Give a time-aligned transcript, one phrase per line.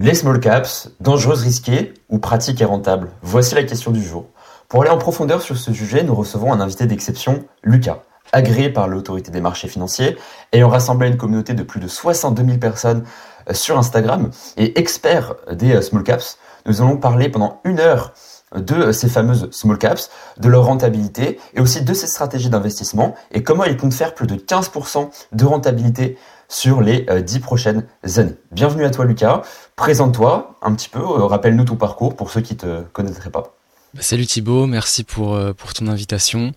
[0.00, 4.26] Les small caps, dangereuses, risquées ou pratiques et rentables Voici la question du jour.
[4.68, 8.04] Pour aller en profondeur sur ce sujet, nous recevons un invité d'exception, Lucas.
[8.30, 10.16] Agréé par l'autorité des marchés financiers,
[10.52, 13.02] ayant rassemblé une communauté de plus de 62 000 personnes
[13.50, 18.12] euh, sur Instagram et expert des euh, small caps, nous allons parler pendant une heure
[18.54, 23.42] de ces fameuses small caps, de leur rentabilité et aussi de ces stratégies d'investissement et
[23.42, 26.16] comment ils comptent faire plus de 15% de rentabilité
[26.48, 27.86] sur les euh, dix prochaines
[28.16, 28.36] années.
[28.52, 29.42] Bienvenue à toi Lucas,
[29.78, 33.54] présente-toi un petit peu, euh, rappelle-nous ton parcours pour ceux qui ne te connaîtraient pas.
[33.94, 36.52] Bah, salut Thibaut, merci pour, euh, pour ton invitation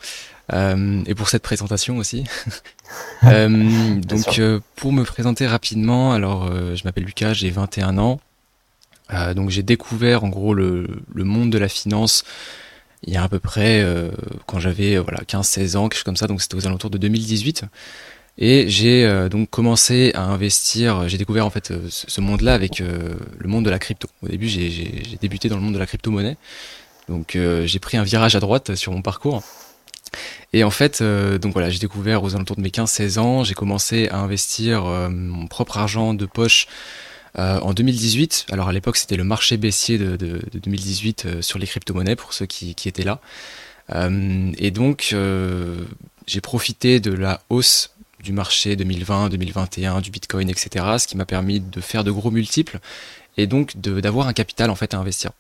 [0.54, 2.26] et pour cette présentation aussi.
[3.24, 4.42] donc
[4.76, 8.20] pour me présenter rapidement, alors je m'appelle Lucas, j'ai 21 ans.
[9.34, 12.26] donc j'ai découvert en gros le, le, monde de la finance
[13.04, 13.82] il y a à peu près
[14.46, 17.64] quand j'avais voilà 15-16 ans, quelque chose comme ça, donc c'était aux alentours de 2018.
[18.38, 21.08] Et j'ai euh, donc commencé à investir.
[21.08, 24.08] J'ai découvert en fait euh, ce monde-là avec euh, le monde de la crypto.
[24.22, 26.38] Au début, j'ai débuté dans le monde de la crypto-monnaie.
[27.10, 29.44] Donc j'ai pris un virage à droite sur mon parcours.
[30.54, 34.08] Et en fait, donc voilà, j'ai découvert aux alentours de mes 15-16 ans, j'ai commencé
[34.10, 36.68] à investir mon propre argent de poche
[37.38, 38.46] en 2018.
[38.52, 42.32] Alors à l'époque, c'était le marché baissier de, de, de 2018 sur les crypto-monnaies pour
[42.32, 43.20] ceux qui étaient là.
[43.92, 45.14] et donc
[46.28, 47.92] j'ai profité de la hausse
[48.24, 50.86] du marché 2020, 2021, du Bitcoin, etc.
[50.98, 52.80] Ce qui m'a permis de faire de gros multiples
[53.38, 55.32] et donc d'avoir un capital en fait à investir.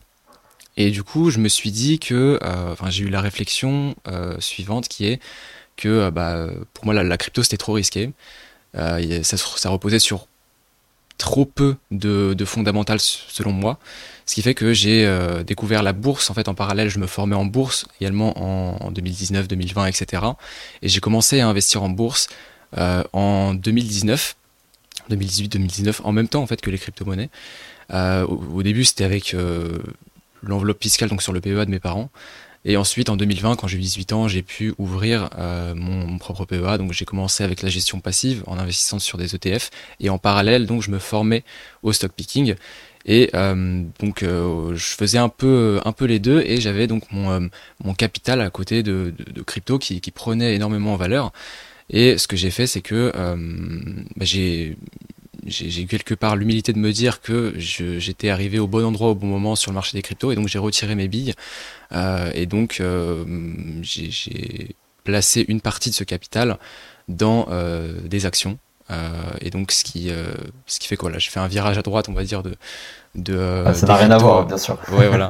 [0.77, 4.87] Et du coup, je me suis dit que, euh, j'ai eu la réflexion euh, suivante
[4.87, 5.19] qui est
[5.75, 8.11] que, euh, bah, pour moi, la, crypto c'était trop risqué.
[8.73, 10.27] Ça, reposait sur
[11.17, 13.77] trop peu de, de fondamentales selon moi,
[14.25, 15.05] ce qui fait que j'ai
[15.45, 16.89] découvert la bourse en fait en parallèle.
[16.89, 20.23] Je me formais en bourse également en, en 2019, 2020, etc.
[20.81, 22.27] Et j'ai commencé à investir en bourse
[22.77, 24.35] en 2019,
[25.09, 27.29] 2018-2019, en même temps en fait que les crypto-monnaies.
[27.93, 29.79] Euh, au, début, c'était avec euh,
[30.43, 32.09] l'enveloppe fiscale, donc sur le PEA de mes parents.
[32.63, 35.29] Et ensuite, en 2020, quand j'ai eu 18 ans, j'ai pu ouvrir
[35.75, 36.77] mon, propre PEA.
[36.77, 39.71] Donc, j'ai commencé avec la gestion passive en investissant sur des ETF.
[39.99, 41.43] Et en parallèle, donc, je me formais
[41.81, 42.53] au stock picking.
[43.07, 43.31] Et
[43.99, 46.43] donc, je faisais un peu, un peu les deux.
[46.45, 47.49] Et j'avais donc mon,
[47.83, 51.33] mon capital à côté de, de, crypto qui, qui, prenait énormément en valeur.
[51.91, 53.35] Et ce que j'ai fait, c'est que euh,
[54.15, 54.77] bah, j'ai
[55.45, 59.27] j'ai quelque part l'humilité de me dire que j'étais arrivé au bon endroit au bon
[59.27, 61.33] moment sur le marché des cryptos et donc j'ai retiré mes billes.
[61.93, 63.25] Euh, et donc euh,
[63.81, 66.57] j'ai placé une partie de ce capital
[67.07, 68.59] dans euh, des actions.
[68.91, 70.09] Euh, et donc ce qui
[70.65, 72.55] ce qui fait quoi là j'ai fait un virage à droite on va dire de
[73.13, 74.77] de euh, ah, ça n'a rien à voir bien sûr.
[74.91, 75.29] ouais voilà.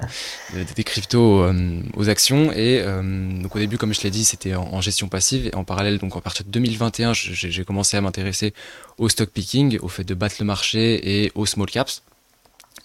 [0.76, 2.52] Des cryptos euh, aux actions.
[2.52, 3.02] Et euh,
[3.42, 5.48] donc au début comme je l'ai dit c'était en, gestion passive.
[5.48, 8.54] Et en parallèle donc à partir de 2021 j'ai commencé à m'intéresser
[8.98, 12.04] au stock picking au fait de battre le marché et aux small caps.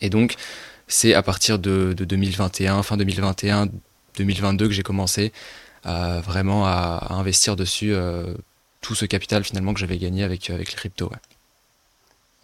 [0.01, 0.37] Et donc
[0.89, 3.69] c'est à partir de, de, 2021 fin 2021
[4.17, 5.33] 2022 que j'ai commencé
[5.85, 7.95] à, vraiment à, investir dessus
[8.81, 11.19] tout ce capital finalement que j'avais gagné avec avec les cryptos ouais.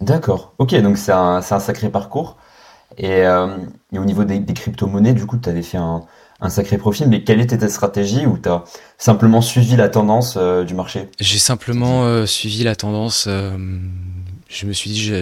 [0.02, 0.52] D'accord.
[0.58, 2.36] Ok, donc c'est un, un, sacré parcours.
[2.98, 3.56] Et, euh,
[3.92, 6.02] et au niveau des, des crypto-monnaies, du coup, tu avais fait un,
[6.40, 8.64] un, sacré profil, mais quelle était ta stratégie ou tu as
[8.98, 11.08] simplement suivi la tendance euh, du marché?
[11.20, 13.28] J'ai simplement euh, suivi la tendance.
[13.28, 15.12] je me suis dit,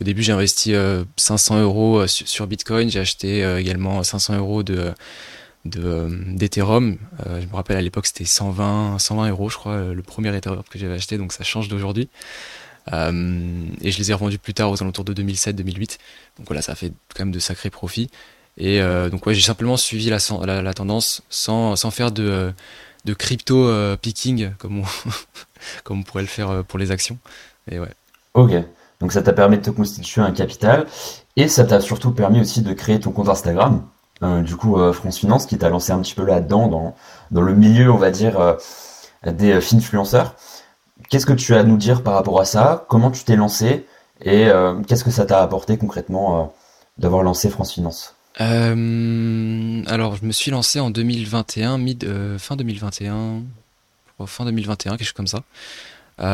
[0.00, 0.74] au début, j'ai investi
[1.16, 4.92] 500 euros sur, Bitcoin, j'ai acheté également 500 euros de
[5.64, 6.96] d'Ethereum.
[7.26, 10.78] je me rappelle à l'époque c'était 120, 120 euros je crois le premier Ethereum que
[10.78, 12.08] j'avais acheté donc ça change d'aujourd'hui.
[12.92, 15.98] Euh, et je les ai revendus plus tard aux alentours de 2007-2008.
[16.38, 18.10] Donc voilà, ça a fait quand même de sacrés profits.
[18.56, 22.52] Et euh, donc ouais, j'ai simplement suivi la, tendance sans, sans, faire de,
[23.04, 24.84] de crypto euh, picking comme on,
[25.84, 27.18] comme on pourrait le faire pour les actions.
[27.70, 27.92] Et ouais.
[28.34, 28.52] Ok,
[29.00, 30.86] donc ça t'a permis de te constituer un capital
[31.36, 33.84] et ça t'a surtout permis aussi de créer ton compte Instagram.
[34.22, 36.96] du coup, France Finance qui t'a lancé un petit peu là-dedans, dans,
[37.30, 38.56] dans le milieu, on va dire,
[39.24, 40.34] des finfluenceurs.
[41.08, 42.84] Qu'est-ce que tu as à nous dire par rapport à ça?
[42.88, 43.86] Comment tu t'es lancé?
[44.22, 46.44] Et euh, qu'est-ce que ça t'a apporté concrètement euh,
[46.98, 48.14] d'avoir lancé France Finance?
[48.40, 52.06] Euh, Alors, je me suis lancé en 2021, mid,
[52.38, 53.42] fin 2021,
[54.26, 55.44] fin 2021, quelque chose comme ça.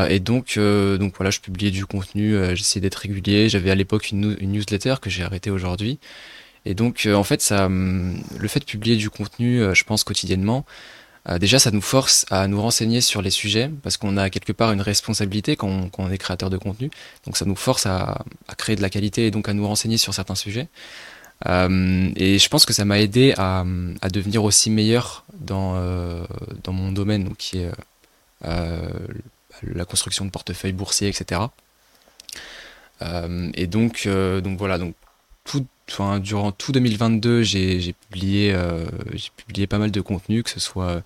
[0.09, 3.49] et donc, donc voilà, je publiais du contenu, j'essayais d'être régulier.
[3.49, 5.99] J'avais à l'époque une, une, newsletter que j'ai arrêtée aujourd'hui.
[6.67, 10.67] Et donc, en fait, ça, hum, le fait de publier du contenu, je pense quotidiennement,
[11.29, 14.53] euh, déjà, ça nous force à nous renseigner sur les sujets parce qu'on a quelque
[14.53, 16.91] part une responsabilité quand on, est créateur de contenu.
[17.25, 18.25] Donc, ça nous force à,
[18.59, 20.69] créer de la qualité et donc à nous renseigner sur certains sujets.
[21.47, 23.65] Euh, et je pense que ça m'a aidé à,
[24.13, 26.25] devenir aussi meilleur dans, euh,
[26.63, 27.71] dans mon domaine, donc, qui est
[28.43, 31.41] la construction de portefeuilles boursiers, etc.
[33.55, 34.95] et donc, donc voilà, donc
[35.45, 35.67] tout,
[36.21, 38.57] durant tout 2022, j'ai publié,
[39.13, 41.03] j'ai publié pas mal de contenu, que ce soit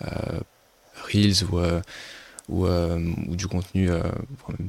[0.00, 1.60] Reels ou
[2.50, 3.88] ou, ou, du contenu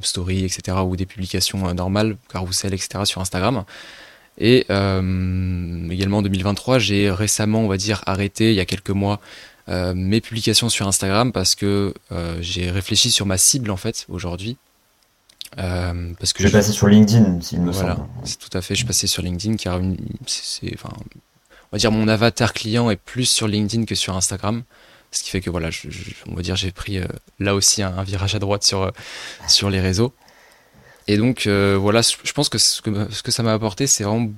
[0.00, 3.64] story, etc., ou des publications normales, carousel, etc., sur Instagram.
[4.38, 9.20] Et également en 2023, j'ai récemment, on va dire, arrêté il y a quelques mois
[9.68, 14.06] euh, mes publications sur Instagram parce que euh, j'ai réfléchi sur ma cible en fait
[14.08, 14.56] aujourd'hui.
[15.58, 18.74] Euh, parce que je vais passer sur LinkedIn, s'il me voilà, C'est tout à fait.
[18.74, 19.80] Je suis passé sur LinkedIn car
[20.26, 24.62] c'est, enfin, on va dire mon avatar client est plus sur LinkedIn que sur Instagram,
[25.10, 25.88] ce qui fait que voilà, je,
[26.28, 27.00] on va dire j'ai pris
[27.38, 28.92] là aussi un, virage à droite sur
[29.48, 30.12] sur les réseaux.
[31.08, 34.30] Et donc voilà, je pense que ce que, ce que ça m'a apporté, c'est vraiment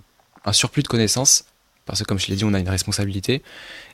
[0.45, 1.45] un surplus de connaissances
[1.89, 3.43] parce que comme je l'ai dit, on a une responsabilité,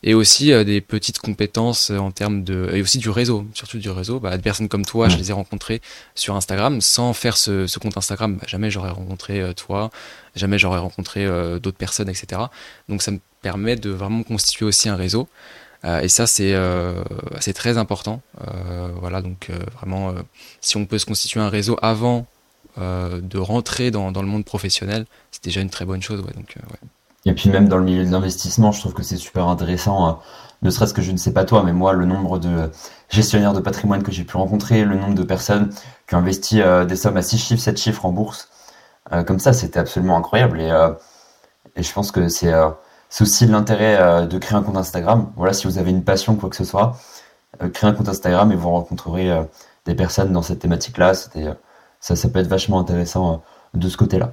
[0.02, 3.88] et aussi euh, des petites compétences en termes de, et aussi du réseau, surtout du
[3.88, 4.18] réseau.
[4.18, 5.80] Bah, des personnes comme toi, je les ai rencontrées
[6.16, 6.80] sur Instagram.
[6.80, 9.90] Sans faire ce, compte Instagram, bah, jamais j'aurais rencontré euh, toi,
[10.34, 12.42] jamais j'aurais rencontré euh, d'autres personnes, etc.
[12.88, 15.28] Donc ça me permet de vraiment constituer aussi un réseau.
[15.84, 16.54] et ça, c'est
[17.40, 18.22] c'est très important.
[19.00, 20.14] voilà, donc vraiment,
[20.62, 22.26] si on peut se constituer un réseau avant
[22.78, 26.20] de rentrer dans, dans, le monde professionnel, c'est déjà une très bonne chose.
[26.20, 26.88] Ouais, donc, ouais.
[27.26, 30.12] Et puis même dans le milieu de l'investissement, je trouve que c'est super intéressant, euh,
[30.62, 32.70] ne serait-ce que je ne sais pas toi, mais moi, le nombre de
[33.08, 35.70] gestionnaires de patrimoine que j'ai pu rencontrer, le nombre de personnes
[36.06, 38.48] qui ont investi euh, des sommes à 6 chiffres, 7 chiffres en bourse,
[39.12, 40.60] euh, comme ça, c'était absolument incroyable.
[40.60, 40.70] Et,
[41.76, 42.52] et je pense que c'est
[43.20, 45.32] aussi l'intérêt de créer un compte Instagram.
[45.36, 46.96] Voilà, si vous avez une passion, quoi que ce soit,
[47.72, 49.30] créez un compte Instagram et vous rencontrerez
[49.86, 51.12] des personnes dans cette thématique-là.
[52.00, 53.42] Ça, ça peut être vachement intéressant
[53.74, 54.32] de ce côté-là.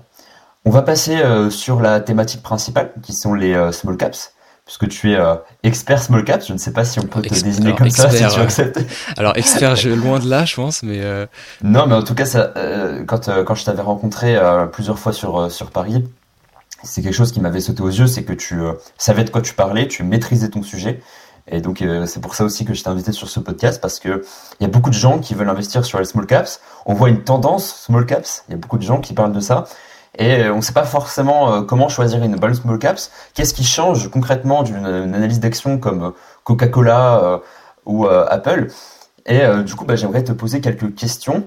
[0.63, 4.87] On va passer euh, sur la thématique principale, qui sont les euh, small caps puisque
[4.87, 6.47] tu es euh, expert small caps.
[6.47, 8.79] Je ne sais pas si on peut te désigner comme ça, si tu acceptes.
[9.17, 11.01] alors expert, je, loin de là, je pense, mais.
[11.63, 12.53] Non, mais en tout cas, ça,
[13.07, 14.39] quand quand je t'avais rencontré
[14.71, 16.05] plusieurs fois sur sur Paris,
[16.83, 18.61] c'est quelque chose qui m'avait sauté aux yeux, c'est que tu
[18.97, 21.01] savais de quoi tu parlais, tu maîtrisais ton sujet.
[21.47, 24.23] Et donc c'est pour ça aussi que je t'ai invité sur ce podcast parce que
[24.59, 26.61] il y a beaucoup de gens qui veulent investir sur les small caps.
[26.85, 28.45] On voit une tendance small caps.
[28.47, 29.65] Il y a beaucoup de gens qui parlent de ça
[30.21, 33.11] et euh, on ne sait pas forcément euh, comment choisir une bonne small caps.
[33.33, 36.11] Qu'est-ce qui change concrètement d'une analyse d'action comme euh,
[36.43, 37.41] Coca-Cola
[37.85, 38.67] ou Apple?
[39.25, 41.45] Et du coup, bah, j'aimerais te poser quelques questions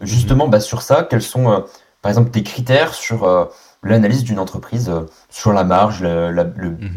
[0.00, 1.06] justement bah, sur ça.
[1.08, 1.64] Quels sont,
[2.00, 3.50] par exemple, tes critères sur
[3.82, 4.90] l'analyse d'une entreprise,
[5.28, 6.50] sur la marge, mhm.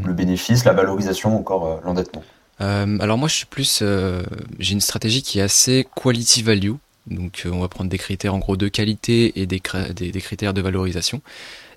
[0.05, 2.23] le, bénéfice, la valorisation, encore l'endettement?
[2.59, 3.83] Alors moi je suis plus,
[4.59, 6.75] j'ai une stratégie qui est assez quality value,
[7.07, 10.61] donc euh, on va prendre des critères en gros de qualité et des, critères de
[10.61, 11.21] valorisation.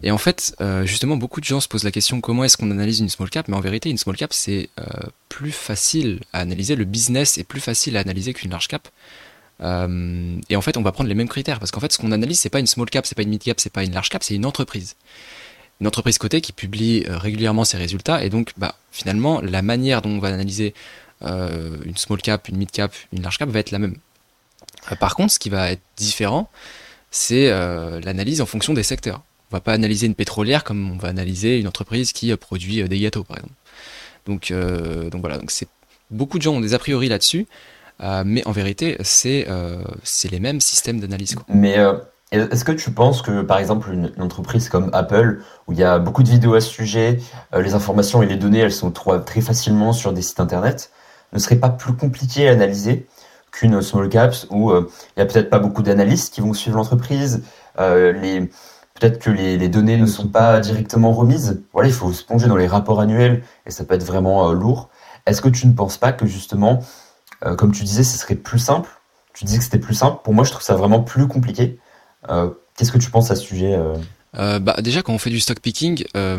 [0.02, 2.70] Et en fait, euh, justement, beaucoup de gens se posent la question comment est-ce qu'on
[2.70, 3.48] analyse une small cap?
[3.48, 4.84] Mais en vérité, une small cap, c'est euh,
[5.28, 6.76] plus facile à analyser.
[6.76, 8.88] Le business est plus facile à analyser qu'une large cap.
[9.60, 12.40] et en fait, on va prendre les mêmes critères parce qu'en fait, ce qu'on analyse,
[12.40, 14.22] c'est pas une small cap, c'est pas une mid cap, c'est pas une large cap,
[14.22, 14.96] c'est une entreprise.
[15.80, 18.24] Une entreprise cotée qui publie régulièrement ses résultats.
[18.24, 20.74] Et donc, bah, finalement, la manière dont on va analyser
[21.22, 23.96] une small cap, une mid cap, une large cap va être la même.
[24.92, 26.48] Euh, par contre, ce qui va être différent,
[27.10, 29.22] c'est euh, l'analyse en fonction des secteurs.
[29.50, 32.86] On va pas analyser une pétrolière comme on va analyser une entreprise qui euh, produit
[32.86, 33.54] des gâteaux, par exemple.
[34.26, 34.52] Donc,
[35.10, 35.50] donc voilà, donc
[36.10, 37.46] beaucoup de gens ont des a priori là-dessus,
[38.26, 39.48] mais en vérité, c'est
[40.02, 41.36] c'est les mêmes systèmes d'analyse.
[41.48, 41.78] Mais
[42.30, 45.98] est-ce que tu penses que, par exemple, une, entreprise comme Apple, où il y a
[45.98, 47.20] beaucoup de vidéos à ce sujet,
[47.56, 50.90] les informations et les données, elles sont très facilement sur des sites internet,
[51.32, 53.06] ne serait pas plus compliqué à analyser
[53.50, 56.76] qu'une small caps où euh, il y a peut-être pas beaucoup d'analystes qui vont suivre
[56.76, 57.42] l'entreprise.
[57.78, 58.46] Euh,
[58.94, 61.62] peut-être que les, données ne sont pas directement remises.
[61.72, 64.54] Voilà, il faut se plonger dans les rapports annuels et ça peut être vraiment euh,
[64.54, 64.90] lourd.
[65.26, 66.80] Est-ce que tu ne penses pas que justement,
[67.58, 68.88] comme tu disais, ce serait plus simple?
[69.34, 70.22] Tu disais que c'était plus simple.
[70.24, 71.78] Pour moi, je trouve ça vraiment plus compliqué.
[72.76, 73.78] Qu'est-ce que tu penses à ce sujet
[74.36, 76.38] euh, bah, déjà, quand on fait du stock picking, euh,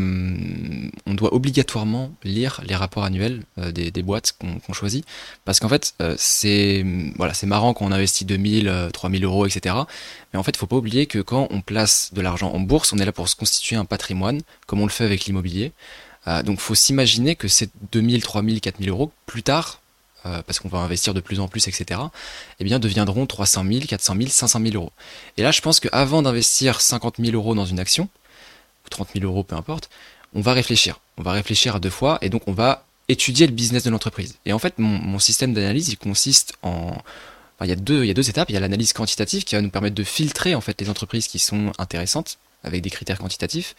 [1.05, 5.05] on doit obligatoirement lire les rapports annuels euh, des, boîtes qu'on choisit.
[5.45, 6.85] Parce qu'en fait, c'est
[7.17, 9.75] voilà, marrant quand on investit 2000, 3000 euros, etc.
[10.33, 12.93] Mais en fait, il faut pas oublier que quand on place de l'argent en bourse,
[12.93, 15.71] on est là pour se constituer un patrimoine, comme on le fait avec l'immobilier.
[16.45, 19.81] donc, faut s'imaginer que ces 2000, 3000, 4000 euros, plus tard,
[20.25, 21.99] euh, parce qu'on va investir de plus en plus, etc.,
[22.59, 24.91] eh bien, deviendront 300 000, 400 000, 500 000 euros.
[25.37, 28.09] Et là, je pense qu'avant d'investir 50 000 euros dans une action,
[28.85, 29.89] ou 30 000 euros, peu importe,
[30.33, 30.99] on va réfléchir.
[31.17, 34.35] On va réfléchir à deux fois, et donc on va étudier le business de l'entreprise.
[34.45, 36.95] Et en fait, mon, système d'analyse, il consiste en...
[37.61, 38.49] il, y a deux, il y a deux étapes.
[38.49, 41.27] Il y a l'analyse quantitative qui va nous permettre de filtrer en fait les entreprises
[41.27, 43.75] qui sont intéressantes avec des critères quantitatifs.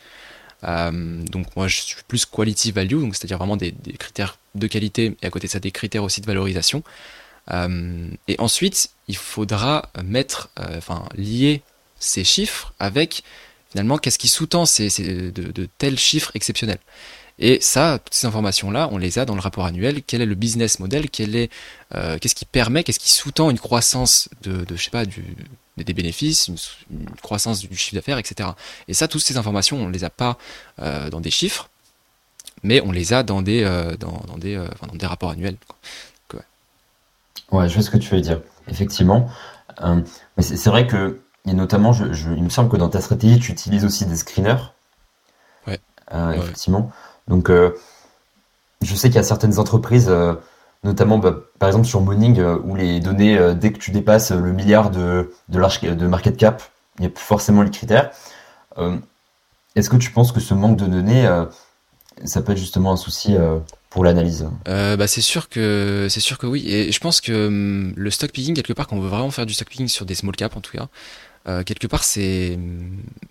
[0.64, 5.16] Euh, donc moi je suis plus quality value, donc c'est-à-dire vraiment des, critères de qualité
[5.22, 6.82] et à côté de ça des critères aussi de valorisation.
[7.52, 11.62] Euh, et ensuite il faudra mettre, euh, enfin lier
[11.98, 13.22] ces chiffres avec
[13.70, 14.88] finalement, qu'est-ce qui sous-tend ces,
[15.30, 16.80] de, tels chiffres exceptionnels
[17.42, 20.02] et ça, toutes ces informations-là, on les a dans le rapport annuel.
[20.06, 21.08] Quel est le business model?
[21.08, 25.24] Qu'est-ce qui permet, qu'est-ce qui sous-tend une croissance de, de je sais pas, du,
[25.84, 26.56] des bénéfices, une,
[27.22, 28.50] croissance du chiffre d'affaires, etc.
[28.88, 30.38] Et ça, toutes ces informations, on les a pas
[30.80, 31.70] euh, dans des chiffres,
[32.62, 35.56] mais on les a dans des, euh, dans, dans, des, enfin, dans des rapports annuels.
[36.34, 36.40] ouais.
[37.52, 37.68] ouais.
[37.68, 38.40] je vois ce que tu veux dire.
[38.68, 39.30] Effectivement,
[39.82, 43.52] mais c'est vrai que et notamment, je, il me semble que dans ta stratégie, tu
[43.52, 44.72] utilises aussi des screeners.
[45.66, 45.80] Ouais.
[46.36, 46.92] Effectivement.
[47.28, 47.74] Donc, euh,
[48.82, 50.34] je sais qu'il y a certaines entreprises, euh,
[50.84, 54.52] notamment bah, par exemple sur Moning, euh, où les données, dès que tu dépasses le
[54.52, 56.62] milliard de, de, de market cap,
[56.98, 58.10] il n'y a plus forcément les critères.
[59.76, 61.28] Est-ce que tu penses que ce manque de données,
[62.24, 63.36] ça peut être justement un souci
[63.90, 64.48] pour l'analyse?
[64.66, 68.32] Bah c'est sûr que c'est sûr que oui et je pense que hum, le stock
[68.32, 70.56] picking quelque part quand on veut vraiment faire du stock picking sur des small caps
[70.56, 70.88] en tout cas
[71.48, 72.58] euh, quelque part c'est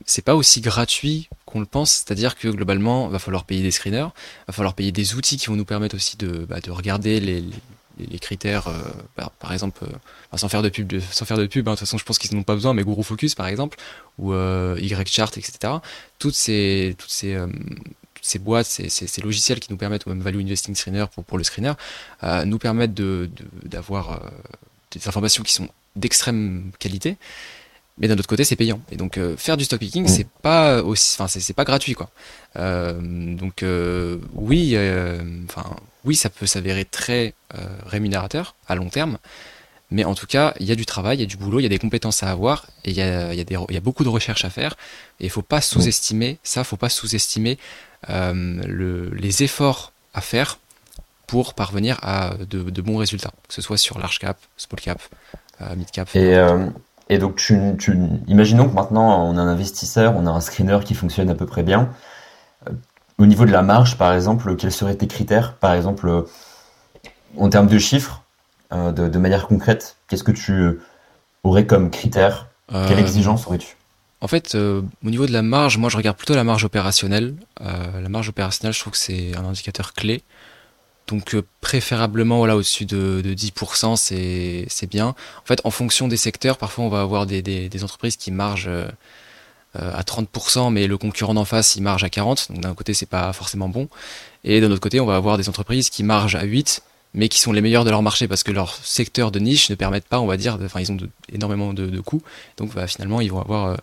[0.06, 1.92] c'est pas aussi gratuit qu'on le pense.
[1.92, 4.08] C'est-à-dire que globalement va falloir payer des screeners
[4.48, 7.44] va falloir payer des outils qui vont nous permettre aussi de, bah, de regarder les,
[8.00, 8.80] les, critères euh,
[9.16, 11.82] bah, par exemple euh, sans faire de pub sans faire de pub hein, de toute
[11.82, 13.78] façon je pense qu'ils n'ont pas besoin mais Guru Focus par exemple
[14.18, 15.74] ou YChart etc
[16.18, 17.38] toutes ces toutes ces
[18.22, 21.38] ces boîtes, ces, ces, logiciels qui nous permettent, ou même Value Investing Screener pour, pour
[21.38, 21.72] le screener,
[22.46, 27.18] nous permettent d'avoir de, des informations qui sont d'extrême qualité
[28.00, 28.80] mais d'un autre côté c'est payant.
[28.92, 30.08] Et donc euh, faire du stock picking mm.
[30.08, 32.10] c'est pas aussi enfin c'est pas gratuit quoi.
[32.56, 32.94] Euh,
[33.36, 34.76] donc euh, oui
[35.46, 35.76] enfin
[36.06, 37.34] oui ça peut s'avérer très
[37.86, 39.18] rémunérateur à long terme.
[39.92, 41.64] Mais en tout cas il y a du travail il y a du boulot il
[41.64, 43.82] y a des compétences à avoir et il y a, y a, des, y a
[43.82, 44.76] beaucoup de recherches à faire.
[45.20, 47.58] Et il faut pas sous-estimer ça faut pas sous-estimer
[48.08, 50.60] le, les efforts à faire
[51.28, 55.02] pour parvenir à de, de, bons résultats que ce soit sur large cap small cap
[55.76, 56.36] mid cap et
[57.10, 57.98] et donc, tu, tu,
[58.28, 61.48] imaginons que maintenant, on a un investisseur, on a un screener qui fonctionne à peu
[61.48, 61.90] près bien.
[62.68, 62.74] Euh,
[63.18, 65.54] au niveau de la marge, par exemple, quels seraient tes critères?
[65.56, 66.22] Par exemple, euh,
[67.38, 68.22] en termes de chiffres,
[68.72, 70.80] euh, de, de, manière concrète, qu'est-ce que tu
[71.44, 73.76] aurais comme critère Quelle exigence aurais-tu?
[74.22, 77.36] en fait, au niveau de la marge, moi je regarde plutôt la marge opérationnelle.
[77.62, 80.24] la marge opérationnelle, je trouve que c'est un indicateur clé.
[81.10, 85.08] Donc euh, préférablement voilà au-dessus de, 10%, c'est bien.
[85.08, 88.88] En fait, en fonction des secteurs, parfois on va avoir des, entreprises qui margent euh,
[89.76, 92.54] euh, à 30%, mais le concurrent d'en face il marge à 40%.
[92.54, 93.90] Donc d'un côté c'est pas forcément bon.
[94.44, 96.82] Et d'un autre côté, on va avoir des entreprises qui margent à 8%,
[97.16, 99.76] mais qui sont les meilleurs de leur marché parce que leur secteur de niche ne
[99.76, 100.98] permettent pas, on va dire, enfin ils ont
[101.34, 102.22] énormément de, coûts.
[102.58, 103.78] Donc bah, finalement ils vont avoir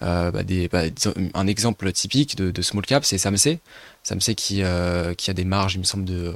[0.00, 0.82] bah, des, bah,
[1.34, 3.58] un exemple typique de, small cap, c'est Samsung.
[4.02, 6.34] Samsung qui, euh, qui a des marges, il me semble, de.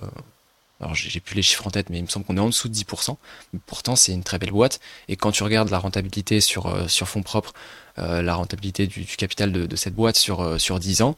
[0.81, 2.69] Alors, j'ai plus les chiffres en tête, mais il me semble qu'on est en dessous
[2.69, 3.17] de 10%.
[3.52, 4.81] Mais pourtant, c'est une très belle boîte.
[5.09, 7.52] Et quand tu regardes la rentabilité sur, euh, sur fonds propres,
[7.99, 11.17] euh, la rentabilité du, capital de, cette boîte sur, sur 10 ans,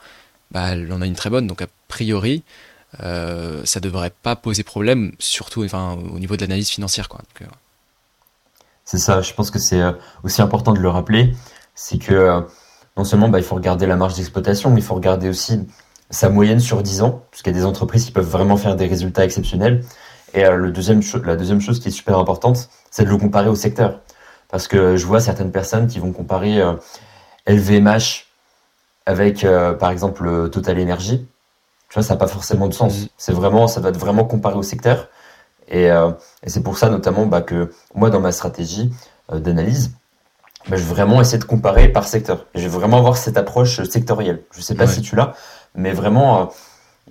[0.51, 1.47] bah, elle en a une très bonne.
[1.47, 2.43] Donc, a priori,
[3.01, 7.09] euh, ça devrait pas poser problème, surtout enfin, au niveau de l'analyse financière.
[7.09, 7.21] Quoi.
[8.85, 9.81] c'est ça, je pense que c'est
[10.25, 11.35] aussi important de le rappeler.
[11.75, 12.45] C'est que
[12.97, 15.67] non seulement bah, il faut regarder la marge d'exploitation, mais il faut regarder aussi
[16.13, 18.77] sa moyenne sur 10 ans, parce qu'il y a des entreprises qui peuvent vraiment faire
[18.77, 19.83] des résultats exceptionnels.
[20.35, 23.49] Et euh, le deuxième la deuxième chose qui est super importante, c'est de le comparer
[23.49, 24.01] au secteur.
[24.51, 26.63] Parce que je vois certaines personnes qui vont comparer
[27.47, 28.01] LVMH euh,
[29.07, 31.27] avec, euh, par exemple, Total Energy.
[31.89, 33.01] Tu vois, ça n'a pas forcément de sens.
[33.01, 33.07] Mm.
[33.17, 35.09] C'est vraiment, ça va être vraiment comparé au secteur.
[35.69, 38.93] Et, et c'est pour ça notamment bah, que moi, dans ma stratégie
[39.33, 39.93] d'analyse,
[40.69, 42.47] bah, je vais vraiment essayer de comparer par secteur.
[42.55, 44.43] Je vais vraiment avoir cette approche sectorielle.
[44.53, 45.35] Je sais pas si tu l'as,
[45.75, 46.45] mais vraiment, euh,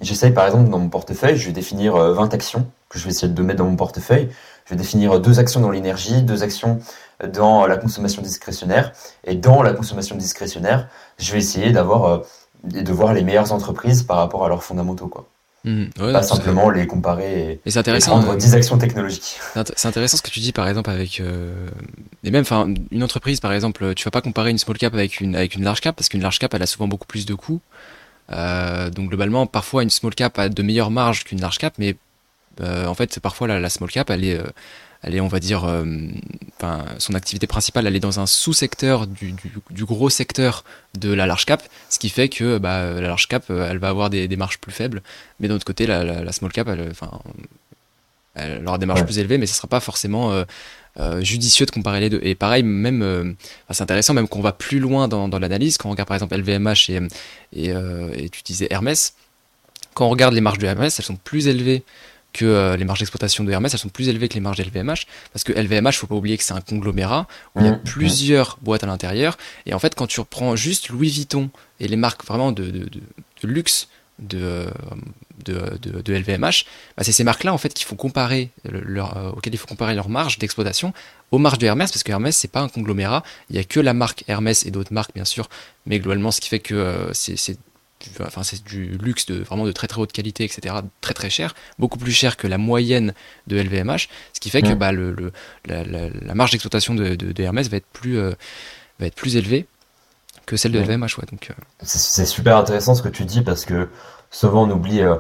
[0.02, 3.12] j'essaye par exemple dans mon portefeuille, je vais définir 20 euh, actions que je vais
[3.12, 4.30] essayer de mettre dans mon portefeuille.
[4.66, 6.80] Je vais définir deux actions dans l'énergie, deux actions
[7.28, 8.92] dans la consommation discrétionnaire.
[9.24, 12.20] Et dans la consommation discrétionnaire, je vais essayer d'avoir euh,
[12.64, 15.08] de voir les meilleures entreprises par rapport à leurs fondamentaux.
[15.08, 15.28] Quoi.
[15.64, 19.40] Mmh, pas simplement les comparer et, et, intéressant, prendre 10 actions technologiques.
[19.76, 21.70] C'est intéressant ce que tu dis par exemple avec euh,
[22.24, 25.20] et même enfin une entreprise par exemple, tu vas pas comparer une small cap avec
[25.20, 27.36] une avec une large cap parce qu'une large cap elle a souvent beaucoup plus de
[27.36, 27.62] coûts.
[28.32, 31.96] Euh, donc globalement, parfois une small cap a de meilleures marges qu'une large cap, mais
[32.62, 34.44] euh, en fait, parfois la, small cap, elle est, euh,
[35.02, 35.64] elle est, on va dire,
[36.58, 39.34] enfin, son activité principale, elle est dans un sous-secteur du,
[39.70, 40.64] du, gros secteur
[41.00, 44.10] de la large cap, ce qui fait que bah, la large cap, elle va avoir
[44.10, 45.02] des, des marges plus faibles,
[45.40, 47.10] mais d'un autre côté, la, la, small cap, elle, enfin,
[48.36, 50.44] elle aura des marges plus élevées, mais ce sera pas forcément
[51.00, 52.20] euh, judicieux de comparer les deux.
[52.22, 53.32] Et pareil, même, euh,
[53.70, 56.36] c'est intéressant, même qu'on va plus loin dans, dans l'analyse, quand on regarde par exemple
[56.36, 57.00] LVMH et,
[57.54, 59.14] et, euh, et tu disais Hermès,
[59.94, 61.84] quand on regarde les marges de Hermès, elles sont plus élevées
[62.34, 65.06] que euh, les marges d'exploitation de Hermès, elles sont plus élevées que les marges LVMH,
[65.34, 67.84] parce que LVMH, faut pas oublier que c'est un conglomérat où il y a mmh,
[67.84, 71.96] plusieurs boîtes à l'intérieur, et en fait, quand tu reprends juste Louis Vuitton et les
[71.98, 74.68] marques vraiment de, de, de, luxe de,
[75.46, 79.54] de, de, LVMH, bah c'est ces marques-là en fait qu'il faut comparer leur, euh, auxquelles
[79.54, 80.94] il faut comparer leur marge d'exploitation
[81.32, 83.80] aux marges de Hermès, parce que Hermès c'est pas un conglomérat, il y a que
[83.80, 85.50] la marque Hermès et d'autres marques bien sûr,
[85.88, 87.58] mais globalement ce qui fait que euh, c'est
[88.22, 90.76] enfin c'est du luxe de vraiment de très très haute qualité, etc.
[91.02, 93.14] Très très cher, beaucoup plus cher que la moyenne
[93.48, 95.32] de LVMH, ce qui fait que bah, le, le
[95.66, 98.32] la, la, marge d'exploitation de, de, Hermès va être plus euh,
[99.00, 99.68] va être plus élevée
[100.46, 101.18] que celle de LVMH.
[101.18, 101.54] Ouais, donc euh.
[101.84, 103.90] c'est super intéressant ce que tu dis parce que
[104.30, 105.16] souvent on oublie euh,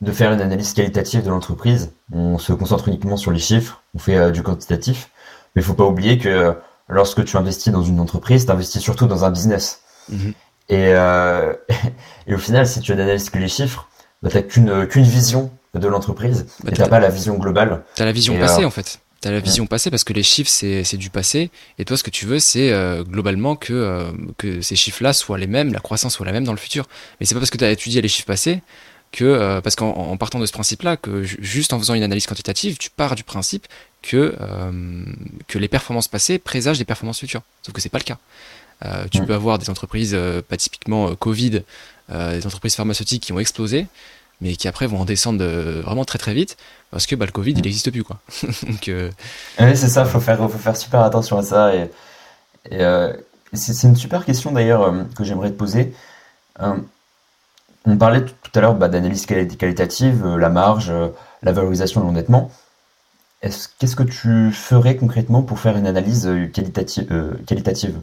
[0.00, 1.92] de faire une analyse qualitative de l'entreprise.
[2.12, 5.10] On se concentre uniquement sur les chiffres, on fait du quantitatif,
[5.54, 6.54] mais il faut pas oublier que
[6.88, 9.80] lorsque tu investis dans une entreprise, tu investis surtout dans un business.
[10.12, 10.34] Mm-hmm.
[10.68, 11.52] Et, euh,
[12.26, 13.88] et au final, si tu analyses que les chiffres,
[14.22, 17.84] bah, tu n'as qu'une vision de l'entreprise bah, et tu pas la vision globale.
[17.96, 19.00] Tu as la vision passée euh, en fait.
[19.20, 21.50] Tu as la vision passée parce que les chiffres, c'est du passé.
[21.78, 25.38] Et toi, ce que tu veux, c'est euh, globalement que, euh, que ces chiffres-là soient
[25.38, 26.86] les mêmes, la croissance soit la même dans le futur.
[27.18, 28.60] Mais c'est pas parce que tu as étudié les chiffres passés
[29.12, 32.90] que, parce qu'en partant de ce principe-là, que juste en faisant une analyse quantitative, tu
[32.90, 33.68] pars du principe
[34.02, 34.34] que,
[35.46, 37.42] que les performances passées présagent des performances futures.
[37.62, 38.18] Sauf que c'est pas le cas.
[38.84, 41.62] Euh, tu peux avoir des entreprises, euh, pas typiquement euh, Covid,
[42.10, 43.86] des entreprises pharmaceutiques qui ont explosé,
[44.42, 45.42] mais qui après vont en descendre
[45.80, 46.58] vraiment très très vite
[46.90, 48.18] parce que bah, le Covid il n'existe plus quoi.
[48.42, 51.74] Donc, Oui, c'est ça, faut faire, faut faire super attention à ça.
[51.74, 51.88] Et,
[53.54, 55.94] c'est une super question d'ailleurs que j'aimerais te poser.
[56.60, 60.92] on parlait tout à l'heure bah, d'analyse qualitative, la marge,
[61.42, 62.50] la valorisation, l'endettement.
[63.40, 67.98] Qu'est-ce que tu ferais concrètement pour faire une analyse qualitative, qualitative?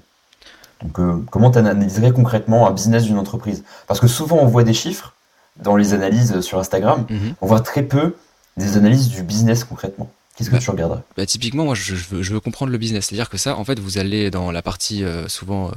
[0.82, 3.64] Donc, euh, comment tu analyserais concrètement un business d'une entreprise?
[3.88, 5.14] Parce que souvent, on voit des chiffres
[5.58, 7.36] dans les analyses sur Instagram, mhm.
[7.42, 8.16] on voit très peu
[8.58, 10.12] des analyses du business concrètement.
[10.36, 11.02] Qu'est-ce que bah, tu regarderais?
[11.18, 13.08] bah, Typiquement, moi, je, veux, comprendre le business.
[13.08, 15.72] C'est-à-dire que ça, en fait, vous allez dans la partie, euh, souvent, euh,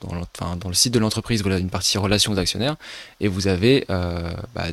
[0.00, 0.22] dans, le,
[0.56, 2.76] dans, le site de l'entreprise, vous avez une partie relations d'actionnaires,
[3.20, 4.66] et vous avez bah,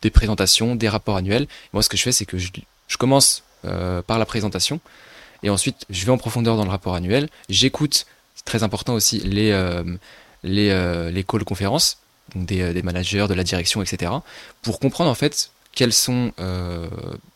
[0.00, 1.46] des présentations, des rapports annuels.
[1.72, 2.50] Moi, ce que je fais, c'est que je,
[2.88, 4.80] je commence par la présentation,
[5.44, 8.06] et ensuite, je vais en profondeur dans le rapport annuel, j'écoute
[8.44, 9.82] très important aussi les, euh,
[10.42, 11.98] les, euh, les calls conférences,
[12.34, 14.12] donc des, euh, des, managers, de la direction, etc.,
[14.62, 16.32] pour comprendre en fait quelles sont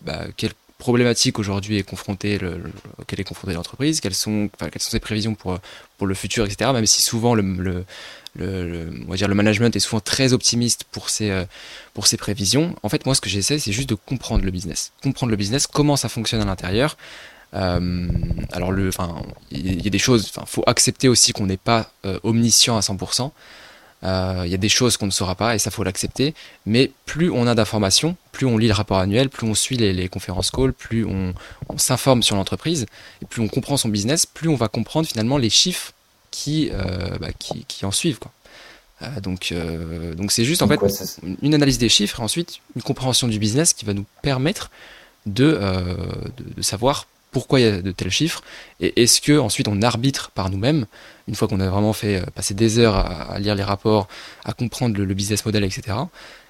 [0.03, 2.61] bah, quelles problématiques aujourd'hui est confrontée le,
[3.09, 5.59] est confrontée l'entreprise, quelles sont quelles sont ses prévisions pour
[5.97, 6.71] pour le futur, etc.
[6.75, 7.85] Même si souvent le, le
[8.39, 11.45] le, on va dire le management est souvent très optimiste pour ses,
[11.95, 12.77] pour ses prévisions.
[12.83, 14.93] En fait, moi, ce que j'essaie, c'est juste de comprendre le business.
[15.03, 16.99] Comprendre le business, comment ça fonctionne à l'intérieur,
[17.55, 18.09] euh,
[18.53, 20.31] alors le, enfin, il y a des choses.
[20.35, 23.31] Enfin, faut accepter aussi qu'on n'est pas euh, omniscient à 100%.
[24.05, 26.35] Euh, il y a des choses qu'on ne saura pas et ça faut l'accepter.
[26.67, 30.09] Mais plus on a d'informations, plus on lit le rapport annuel, plus on suit les,
[30.09, 31.33] conférences calls, plus on,
[31.79, 32.87] s'informe sur l'entreprise
[33.23, 35.93] et plus on comprend son business, plus on va comprendre finalement les chiffres
[36.31, 36.71] qui,
[37.21, 38.19] bah, qui, qui, en suivent.
[38.19, 38.31] Quoi.
[39.23, 39.55] donc,
[40.17, 40.79] donc c'est juste en fait
[41.41, 44.71] une analyse des chiffres et ensuite une compréhension du business qui va nous permettre
[45.25, 45.59] de,
[46.39, 48.41] de savoir pourquoi il y a de tels chiffres,
[48.81, 50.87] et est-ce que ensuite on arbitre par nous-mêmes,
[51.29, 54.09] une fois qu'on a vraiment fait euh, passer des heures à, lire les rapports,
[54.47, 55.99] à comprendre le, business model, etc.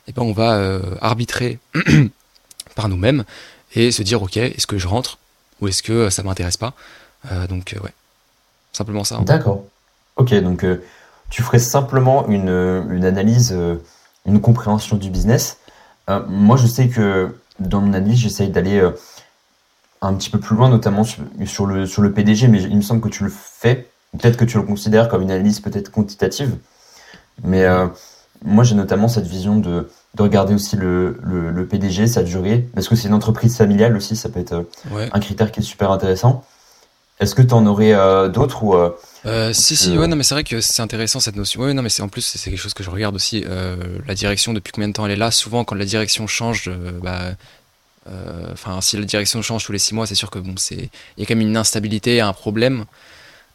[0.07, 1.59] Et ben on va euh, arbitrer
[2.77, 3.25] par nous-mêmes
[3.75, 5.19] et se dire ok, est-ce que je rentre
[5.61, 6.73] ou est-ce que ça m'intéresse pas?
[7.33, 7.93] Euh, Donc ouais,
[8.73, 9.17] simplement ça.
[9.17, 9.23] Hein.
[9.23, 9.65] D'accord.
[10.15, 10.65] Ok, donc
[11.31, 13.53] tu ferais simplement une, une analyse,
[14.25, 15.59] une compréhension du business.
[16.29, 18.89] moi, je sais que dans mon analyse, j'essaye d'aller
[20.07, 23.01] un petit peu plus loin, notamment sur, le, sur le PDG, mais il me semble
[23.01, 23.89] que tu le fais.
[24.19, 26.57] Peut-être que tu le considères comme une analyse peut-être quantitative.
[27.45, 27.87] Mais euh,
[28.45, 32.67] moi, j'ai notamment cette vision de, de regarder aussi le, le, PDG, sa durée.
[32.75, 35.63] Parce que c'est une entreprise familiale aussi, ça peut être euh, un critère qui est
[35.63, 36.45] super intéressant.
[37.21, 40.35] Est-ce que tu en aurais euh, d'autres ou euh, Si si ouais non mais c'est
[40.35, 41.63] vrai que c'est intéressant cette notion.
[41.63, 43.43] Ouais non mais c'est en plus c'est quelque chose que je regarde aussi.
[44.07, 46.71] la direction depuis combien de temps elle est là Souvent quand la direction change,
[47.03, 47.33] bah,
[48.53, 51.21] enfin, si la direction change tous les six mois, c'est sûr que bon, c'est il
[51.21, 52.87] y a quand même une instabilité, un problème.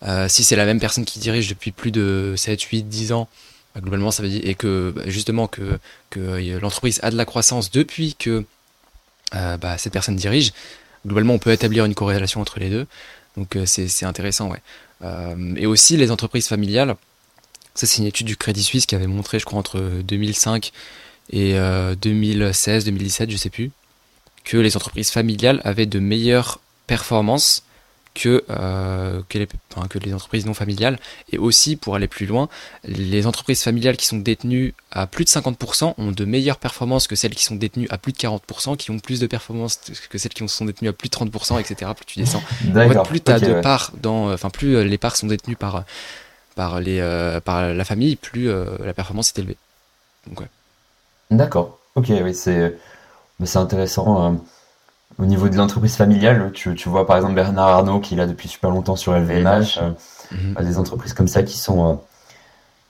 [0.04, 3.28] Euh, si c'est la même personne qui dirige depuis plus de 7, 8, 10 ans,
[3.76, 7.18] bah, globalement ça veut dire et que bah, justement que, que euh, l'entreprise a de
[7.18, 8.44] la croissance depuis que
[9.32, 10.52] bah, cette personne dirige,
[11.06, 12.88] globalement on peut établir une corrélation entre les deux.
[13.38, 14.62] Donc c'est intéressant, ouais.
[15.56, 16.98] et aussi les entreprises familiales.
[17.76, 20.74] Ça c'est une étude du Crédit Suisse qui avait montré, je crois, entre 2005
[21.32, 21.56] et
[22.02, 23.72] 2016, 2017, je sais plus,
[24.44, 27.64] que les entreprises familiales avaient de meilleures performances
[28.14, 31.00] que, euh, que, les, que, les, entreprises non familiales.
[31.32, 32.50] Et aussi, pour aller plus loin,
[32.84, 37.16] les entreprises familiales qui sont détenues à plus de 50% ont de meilleures performances que
[37.16, 40.34] celles qui sont détenues à plus de 40%, qui ont plus de performances que celles
[40.34, 41.92] qui sont détenues à plus de 30%, etc.
[41.96, 42.44] Plus tu descends.
[42.76, 45.56] En fait, plus tu as de parts dans, enfin, plus euh, les parts sont détenues
[45.56, 45.84] par,
[46.56, 49.58] par, les, euh, par la famille, plus euh, la performance est élevée.
[50.28, 50.48] Donc, ouais.
[51.30, 51.80] D'accord.
[51.96, 52.76] Ok, oui, c'est
[53.56, 54.40] intéressant.
[55.20, 58.28] Au niveau de l'entreprise familiale, tu, tu, vois par exemple Bernard Arnault qui est là
[58.28, 59.92] depuis super longtemps sur LVMH, euh,
[60.32, 60.66] mhm.
[60.66, 61.96] des entreprises comme ça qui sont, euh,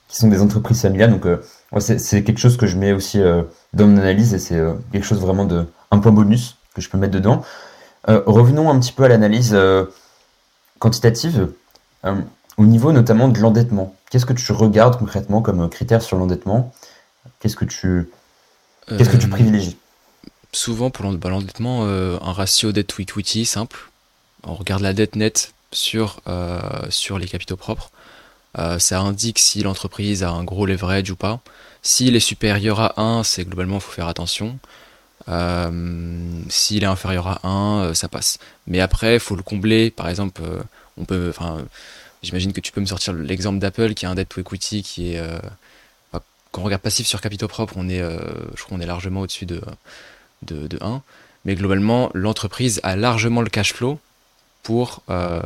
[0.07, 1.11] qui sont des entreprises familiales.
[1.11, 1.41] Donc euh,
[1.79, 3.21] c'est quelque chose que je mets aussi
[3.73, 4.61] dans mon analyse et c'est
[4.91, 7.43] quelque chose vraiment de un point bonus que je peux mettre dedans.
[8.07, 9.57] revenons un petit peu à l'analyse
[10.79, 11.49] quantitative.
[12.57, 16.73] au niveau notamment de l'endettement, qu'est-ce que tu regardes concrètement comme critère sur l'endettement?
[17.39, 18.09] Qu'est-ce que tu
[18.87, 19.77] qu'est-ce que tu privilégies?
[20.53, 23.89] Souvent pour bah, l'endettement euh, un ratio dette to equity simple.
[24.43, 26.59] On regarde la dette nette sur, euh,
[27.19, 27.91] les capitaux propres.
[28.57, 31.39] Euh, ça indique si l'entreprise a un gros leverage ou pas.
[31.83, 34.59] S'il est supérieur à 1, c'est globalement il faut faire attention.
[36.49, 38.39] S'il est inférieur à 1, ça passe.
[38.67, 39.89] Mais après, il faut le combler.
[39.89, 40.41] Par exemple,
[40.97, 41.63] on peut, enfin,
[42.21, 45.13] j'imagine que tu peux me sortir l'exemple d'Apple qui a un debt to equity qui
[45.13, 45.23] est,
[46.51, 49.61] quand on regarde passif sur capitaux propres, je crois, on est largement au-dessus de
[50.43, 51.01] de, de 1.
[51.45, 53.99] Mais globalement, l'entreprise a largement le cash flow
[54.63, 55.41] pour, euh,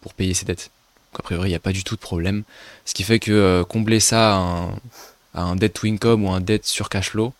[0.00, 0.70] pour payer ses dettes.
[1.12, 2.42] Donc, a priori, il n'y a pas du tout de problème.
[2.84, 4.36] Ce qui fait que euh, combler ça
[5.34, 7.32] à un, debt to income ou un debt sur cash flow,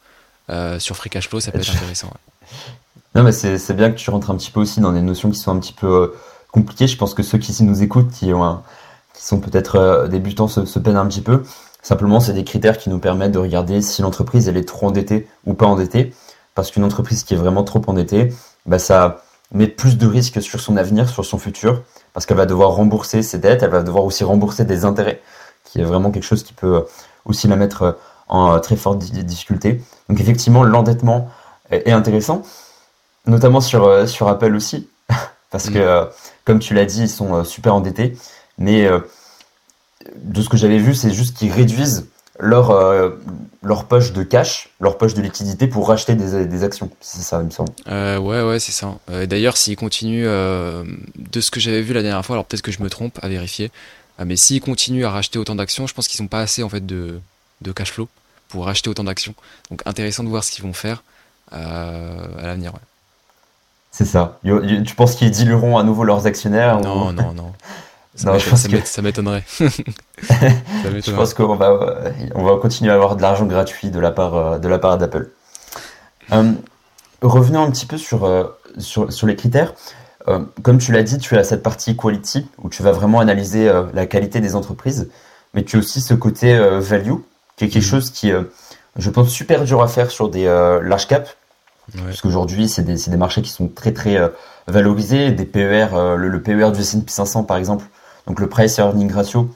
[0.48, 2.12] euh, sur free cash flow, ça peut être intéressant.
[3.14, 5.38] Non, mais c'est bien que tu rentres un petit peu aussi dans des notions qui
[5.38, 6.14] sont un petit peu
[6.52, 6.86] compliquées.
[6.86, 8.62] Je pense que ceux qui nous écoutent, qui, ont
[9.14, 11.42] qui sont peut-être débutants, se, se peinent un petit peu.
[11.82, 15.26] Simplement, c'est des critères qui nous permettent de regarder si l'entreprise elle est trop endettée
[15.44, 16.12] ou pas endettée
[16.54, 18.32] parce qu'une entreprise qui est vraiment trop endettée,
[18.66, 21.82] bah, ça met plus de risques sur son avenir, sur son futur,
[22.12, 25.20] parce qu'elle va devoir rembourser ses dettes, elle va devoir aussi rembourser des intérêts,
[25.64, 26.84] qui est vraiment quelque chose qui peut
[27.24, 29.82] aussi la mettre en très forte difficulté.
[30.08, 31.30] Donc effectivement, l'endettement
[31.70, 32.42] est intéressant,
[33.26, 34.88] notamment sur, sur Apple aussi,
[35.50, 35.72] parce mm.
[35.72, 36.08] que,
[36.44, 38.16] comme tu l'as dit, ils sont super endettés,
[38.58, 38.88] mais
[40.16, 42.06] de ce que j'avais vu, c'est juste qu'ils réduisent
[42.40, 43.10] leur, euh,
[43.62, 46.90] leur poche de cash, leur poche de liquidité pour racheter des, des actions.
[47.00, 47.70] C'est ça, il me semble.
[47.88, 48.98] Euh, ouais, ouais, c'est ça.
[49.10, 52.72] Euh, D'ailleurs, s'ils continuent, de ce que j'avais vu la dernière fois, alors peut-être que
[52.72, 53.70] je me trompe, à vérifier,
[54.24, 56.84] mais s'ils continuent à racheter autant d'actions, je pense qu'ils n'ont pas assez en fait
[56.84, 57.20] de,
[57.60, 58.08] de cash flow
[58.48, 59.34] pour racheter autant d'actions.
[59.70, 61.02] Donc intéressant de voir ce qu'ils vont faire
[61.52, 62.74] à l'avenir.
[62.74, 62.80] Ouais.
[63.90, 64.38] C'est ça.
[64.44, 67.52] Tu penses qu'ils dilueront à nouveau leurs actionnaires Non, non, non.
[68.20, 68.38] Ça,
[68.84, 69.44] ça m'étonnerait.
[69.48, 74.34] je pense qu'on va, on va continuer à avoir de l'argent gratuit de la part,
[74.34, 75.30] euh, de la part d'Apple.
[76.32, 76.52] Euh,
[77.22, 78.44] revenons un petit peu sur, euh,
[78.76, 79.74] sur, sur, les critères.
[80.62, 84.06] comme tu l'as dit, tu as cette partie quality où tu vas vraiment analyser la
[84.06, 85.08] qualité des entreprises,
[85.54, 87.14] mais tu as aussi ce côté value
[87.56, 87.88] qui est quelque mm-hmm.
[87.88, 88.30] chose qui,
[88.96, 91.36] je pense, super dur à faire sur des large caps.
[92.04, 94.30] Parce qu'aujourd'hui, c'est des, des, marchés qui sont très très
[94.68, 95.32] valorisés.
[95.32, 97.86] Des PER, le, le PER du S&P 500 par exemple,
[98.26, 99.50] donc le price earning ratio,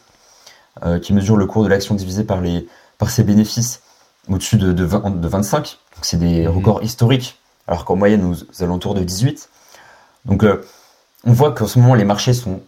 [0.84, 2.66] euh, qui mesure le cours de l'action divisé par, les,
[2.98, 3.80] par ses bénéfices
[4.28, 5.78] au-dessus de, de, 20, de 25.
[5.94, 6.48] Donc c'est des mhm.
[6.48, 9.48] records historiques, alors qu'en moyenne, aux, alentours de 18.
[10.24, 10.64] Donc euh,
[11.24, 12.60] on voit qu'en ce moment, les marchés sont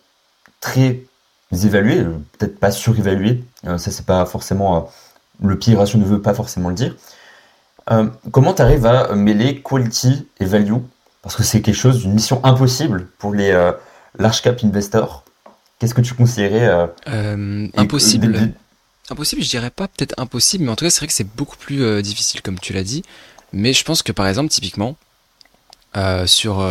[0.60, 1.02] très
[1.50, 3.42] évalués, euh, peut-être pas surévalués.
[3.64, 4.88] ça, c'est pas forcément.
[5.42, 6.94] le PI ratio ne veut pas forcément le dire.
[8.30, 10.74] comment tu arrives à mêler quality et value?
[11.22, 13.52] Parce que c'est quelque chose d'une mission impossible pour les
[14.16, 15.25] large cap investors.
[15.78, 18.52] Qu'est-ce que tu conseillerais euh, euh, Impossible.
[19.10, 21.56] Impossible, je dirais pas peut-être impossible, mais en tout cas, c'est vrai que c'est beaucoup
[21.56, 23.02] plus euh, difficile, comme tu l'as dit.
[23.52, 24.96] Mais je pense que par exemple, typiquement,
[26.26, 26.66] sur,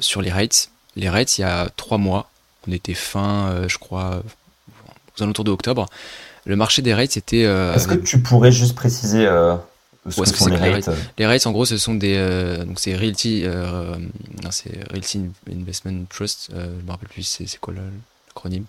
[0.00, 2.30] sur les rates, les rates, il y a trois mois,
[2.66, 4.22] on était fin, je crois,
[5.16, 5.86] aux alentours de octobre,
[6.44, 7.42] le marché des rates était.
[7.42, 9.26] Est-ce que tu pourrais juste préciser
[10.08, 12.16] ce que, sont les, rates, les rates en gros, ce sont des.
[12.66, 13.44] donc, c'est Realty,
[14.50, 17.82] c'est Realty Investment Trust, je me rappelle plus, c'est quoi là
[18.34, 18.64] acronyme.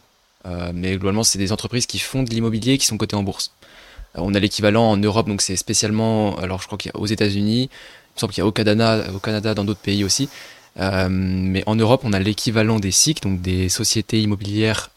[0.45, 3.51] Euh, mais globalement, c'est des entreprises qui font de l'immobilier qui sont cotées en bourse.
[4.17, 6.99] Euh, on a l'équivalent en Europe, donc c'est spécialement, alors je crois qu'il y a
[6.99, 10.03] aux États-Unis, il me semble qu'il y a au Canada, au Canada dans d'autres pays
[10.03, 10.29] aussi.
[10.79, 14.89] Euh, mais en Europe, on a l'équivalent des SIC, donc des sociétés immobilières,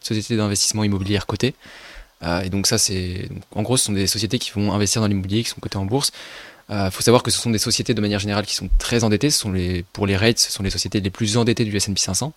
[0.00, 1.54] sociétés d'investissement immobilière cotées.
[2.44, 5.42] et donc ça, c'est, en gros, ce sont des sociétés qui vont investir dans l'immobilier,
[5.42, 6.12] qui sont cotées en bourse.
[6.70, 9.30] Il faut savoir que ce sont des sociétés de manière générale qui sont très endettées.
[9.30, 11.98] Ce sont les, pour les rates, ce sont les sociétés les plus endettées du S&P
[11.98, 12.32] 500.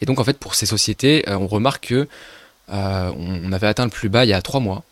[0.00, 2.08] Et donc en fait pour ces sociétés, euh, on remarque que
[2.70, 4.84] euh, on avait atteint le plus bas il y a trois mois.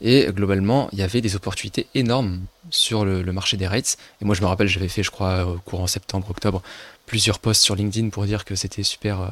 [0.00, 2.40] Et globalement, il y avait des opportunités énormes
[2.70, 3.96] sur le, marché des rates.
[4.20, 6.62] Et moi, je me rappelle, j'avais fait, je crois, au courant septembre, octobre,
[7.06, 9.28] plusieurs posts sur LinkedIn pour dire que c'était super, euh,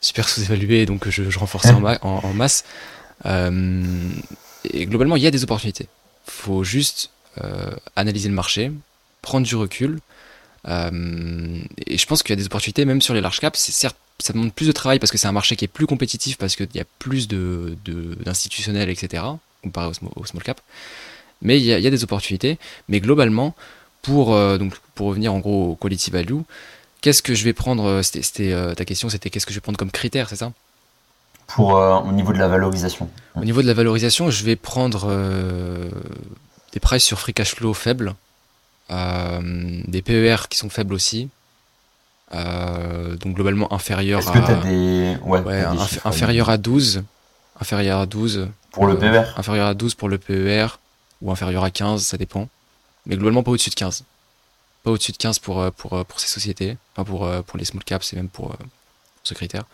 [0.00, 2.64] super sous-évalué, donc je, je renforçais en, en, masse.
[3.26, 3.82] Euh,
[4.64, 5.88] et globalement, il y a des opportunités.
[6.26, 7.10] faut juste
[7.42, 8.72] euh, analyser le marché,
[9.22, 9.98] prendre du recul.
[10.66, 13.58] Et je pense qu'il y a des opportunités même sur les large caps.
[13.58, 15.86] C'est certes ça demande plus de travail parce que c'est un marché qui est plus
[15.86, 17.76] compétitif parce qu'il y a plus de,
[18.24, 19.24] d'institutionnels, etc
[19.64, 20.60] comparé au, small cap.
[21.42, 22.58] Mais il y, a, des opportunités.
[22.88, 23.54] Mais globalement,
[24.02, 26.40] pour, euh, donc, pour revenir en gros au quality value,
[27.00, 29.62] qu'est-ce que je vais prendre euh, C'était euh, ta question, c'était qu'est-ce que je vais
[29.62, 30.52] prendre comme critère, c'est ça?
[31.46, 33.10] Pour au niveau de la valorisation.
[33.34, 35.12] Au niveau de la valorisation, je vais prendre
[36.72, 38.14] des prices sur free cash flow faibles,
[38.90, 41.28] des PER qui sont faibles aussi.
[42.32, 45.16] donc globalement inférieur à des...
[46.04, 47.02] inférieur à 12
[47.60, 50.66] inférieur à 12 pour le PER Inférieur à 12 pour le PER,
[51.22, 52.48] ou inférieur à 15, ça dépend.
[53.06, 54.04] Mais globalement, pas au-dessus de 15.
[54.82, 57.58] Pas au-dessus de 15 pour, euh, pour, euh, pour ces sociétés, enfin pour, euh, pour
[57.58, 58.56] les small caps et même pour,
[59.22, 59.64] ce critère.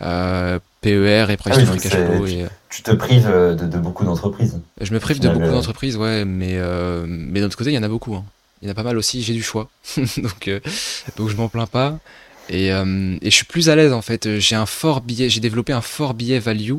[0.00, 2.26] PER et price ah cash flow.
[2.70, 4.60] Tu, te prives de, beaucoup d'entreprises.
[4.80, 6.58] Je me prive de beaucoup d'entreprises, ouais, mais,
[7.06, 8.14] mais d'un autre côté, il y en a beaucoup.
[8.14, 8.24] Hein.
[8.62, 9.68] Il y en a pas mal aussi, j'ai du choix.
[9.96, 10.50] donc,
[11.16, 11.98] donc je m'en plains pas.
[12.48, 14.38] Et, et je suis plus à l'aise en fait.
[14.38, 16.72] J'ai un fort billet, j'ai développé un fort billet value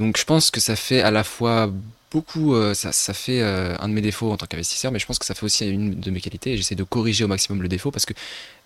[0.00, 1.70] donc je pense que ça fait à la fois
[2.10, 5.06] beaucoup, euh, ça, ça, fait euh, un de mes défauts en tant qu'investisseur, mais je
[5.06, 7.68] pense que ça fait aussi une de mes qualités j'essaie de corriger au maximum le
[7.68, 8.14] défaut parce que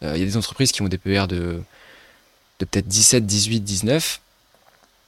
[0.04, 1.60] euh, il y a des entreprises qui ont des PER de,
[2.60, 4.20] de peut-être 17, 18, 19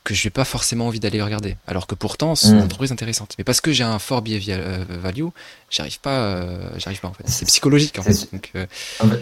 [0.05, 1.57] que je n'ai pas forcément envie d'aller regarder.
[1.67, 2.65] Alors que pourtant, ce sont des mm.
[2.65, 3.35] entreprises intéressantes.
[3.39, 4.41] Mais parce que j'ai un fort biais
[4.89, 5.27] value,
[5.69, 7.25] j'arrive pas, j'arrive pas en fait.
[7.27, 8.29] C'est psychologique en fait.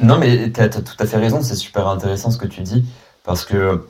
[0.03, 1.43] Non, mais tu as, tout à fait raison.
[1.43, 2.85] C'est super intéressant ce que tu dis
[3.25, 3.87] parce que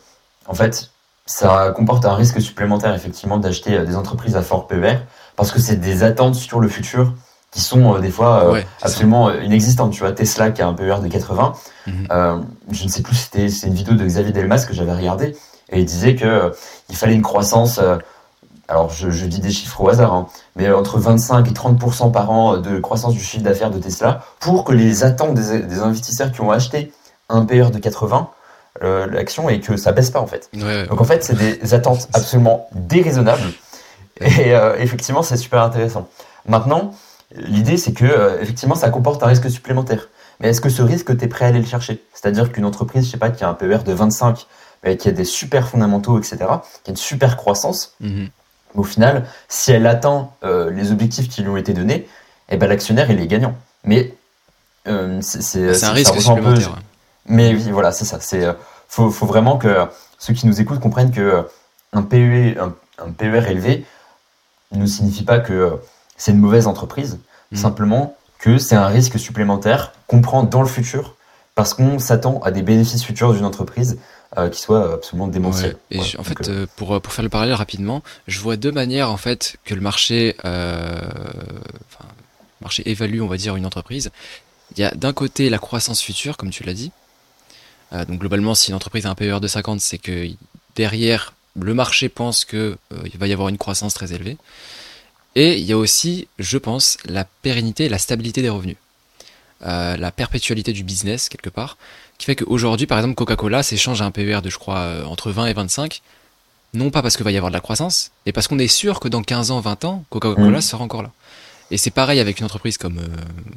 [0.47, 0.93] en fait,
[1.27, 4.99] ça comporte un risque supplémentaire effectivement d'acheter euh, des entreprises à fort PER
[5.37, 7.15] parce que c'est des attentes sur le futur
[7.55, 9.93] qui sont euh, des fois euh, absolument inexistantes.
[9.93, 11.53] Tu vois, Tesla qui a un PER de 80,
[11.87, 12.45] mhm.
[12.71, 15.37] je ne sais plus, c'était c'est une vidéo de Xavier Delmas que j'avais regardé
[15.71, 16.53] et il disait que
[16.91, 17.81] il fallait une croissance.
[18.69, 22.31] alors je, je, dis des chiffres au hasard, hein, mais entre 25 et 30% par
[22.31, 26.33] an de croissance du chiffre d'affaires de Tesla pour que les attentes des, des investisseurs
[26.33, 26.93] qui ont acheté
[27.29, 28.29] un PER de 80
[28.83, 30.51] euh, l'action et que ça baisse pas en fait.
[30.89, 33.53] Donc en fait, c'est des attentes absolument déraisonnables
[34.21, 36.09] et euh, effectivement, c'est super intéressant.
[36.49, 36.93] Maintenant,
[37.35, 40.09] l'idée c'est que euh, effectivement, ça comporte un risque supplémentaire.
[40.41, 42.03] Mais est-ce que ce risque, tu es prêt à aller le chercher?
[42.13, 44.47] C'est-à-dire qu'une entreprise, je sais pas, qui a un PER de 25,
[44.83, 46.39] mais qui a des super fondamentaux, etc.,
[46.83, 48.29] qui a une super croissance, mhm.
[48.75, 52.09] au final, si elle atteint les objectifs qui lui ont été donnés,
[52.49, 53.55] eh ben, l'actionnaire, il est gagnant.
[53.85, 54.15] Mais
[55.21, 56.75] c'est un risque supplémentaire.
[57.27, 58.19] Mais oui, voilà, c'est ça.
[58.21, 58.53] C'est euh,
[58.89, 59.87] faut, faut, vraiment que
[60.19, 61.43] ceux qui nous écoutent comprennent que euh,
[61.93, 62.57] un PER,
[62.99, 63.85] un, PER élevé
[64.73, 65.71] ne signifie pas que euh,
[66.17, 67.19] c'est une mauvaise entreprise,
[67.53, 67.57] mmh.
[67.57, 71.17] simplement que c'est un risque supplémentaire qu'on prend dans le futur
[71.55, 73.99] parce qu'on s'attend à des bénéfices futurs d'une entreprise
[74.51, 75.77] qui soient absolument démentiels.
[75.93, 79.59] Et en fait, pour, pour faire le parallèle rapidement, je vois deux manières en fait
[79.65, 82.09] que le marché, enfin,
[82.61, 84.11] marché évalue, on va dire, une entreprise.
[84.73, 86.91] Il y a d'un côté la croissance future, comme tu l'as dit,
[87.95, 90.29] euh, donc globalement, si une entreprise a un PER de 50, c'est que
[90.75, 92.77] derrière, le marché pense qu'il euh,
[93.15, 94.37] va y avoir une croissance très élevée.
[95.35, 98.77] Et il y a aussi, je pense, la pérennité et la stabilité des revenus.
[99.67, 101.77] Euh, la perpétualité du business, quelque part,
[102.19, 105.47] qui fait qu'aujourd'hui, par exemple, Coca-Cola s'échange à un PER de, je crois, entre 20
[105.47, 106.03] et 25,
[106.75, 109.01] non pas parce qu'il va y avoir de la croissance, mais parce qu'on est sûr
[109.01, 110.63] que dans 15 ans, 20 ans, Coca-Cola mmh.
[110.63, 111.13] sera encore là.
[111.71, 113.01] Et c'est pareil avec une entreprise comme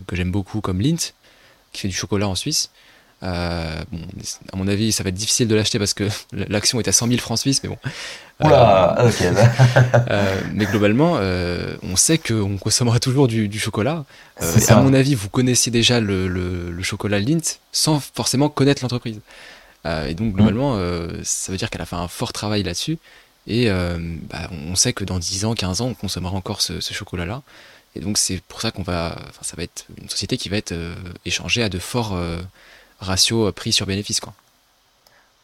[0.07, 1.13] que j'aime beaucoup, comme Lindt,
[1.73, 2.71] qui fait du chocolat en Suisse.
[3.23, 3.99] Euh, bon,
[4.53, 7.07] à mon avis, ça va être difficile de l'acheter parce que l'action est à 100
[7.07, 7.77] 000 francs suisses, mais bon.
[8.43, 9.21] Oula, ok.
[10.09, 14.05] euh, mais globalement, euh, on sait qu'on consommera toujours du, du chocolat.
[14.41, 18.83] Euh, à mon avis, vous connaissiez déjà le, le, le chocolat Lindt sans forcément connaître
[18.83, 19.19] l'entreprise.
[19.85, 21.23] et donc, globalement, mm.
[21.23, 22.97] ça veut dire qu'elle a fait un fort travail là-dessus.
[23.47, 26.93] Et bah, on sait que dans 10 ans, 15 ans, on consommera encore ce, ce
[26.93, 27.41] chocolat-là.
[27.95, 29.15] Et donc, c'est pour ça qu'on va.
[29.29, 30.75] Enfin, ça va être une société qui va être
[31.25, 32.15] échangée à de forts
[32.99, 34.19] ratio euh, prix sur bénéfice.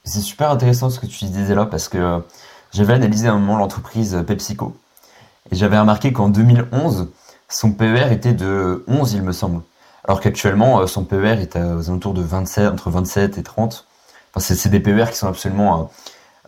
[0.04, 2.22] C'est super intéressant ce que tu disais là parce que
[2.74, 4.76] j'avais analysé à un moment l'entreprise euh, PepsiCo
[5.52, 7.10] et j'avais remarqué qu'en 2011,
[7.50, 9.62] son PER était de 11, il me semble.
[10.06, 13.86] Alors qu'actuellement, son PER est aux alentours de 27, entre 27 et 30.
[14.34, 15.92] Enfin, c'est des PER qui sont absolument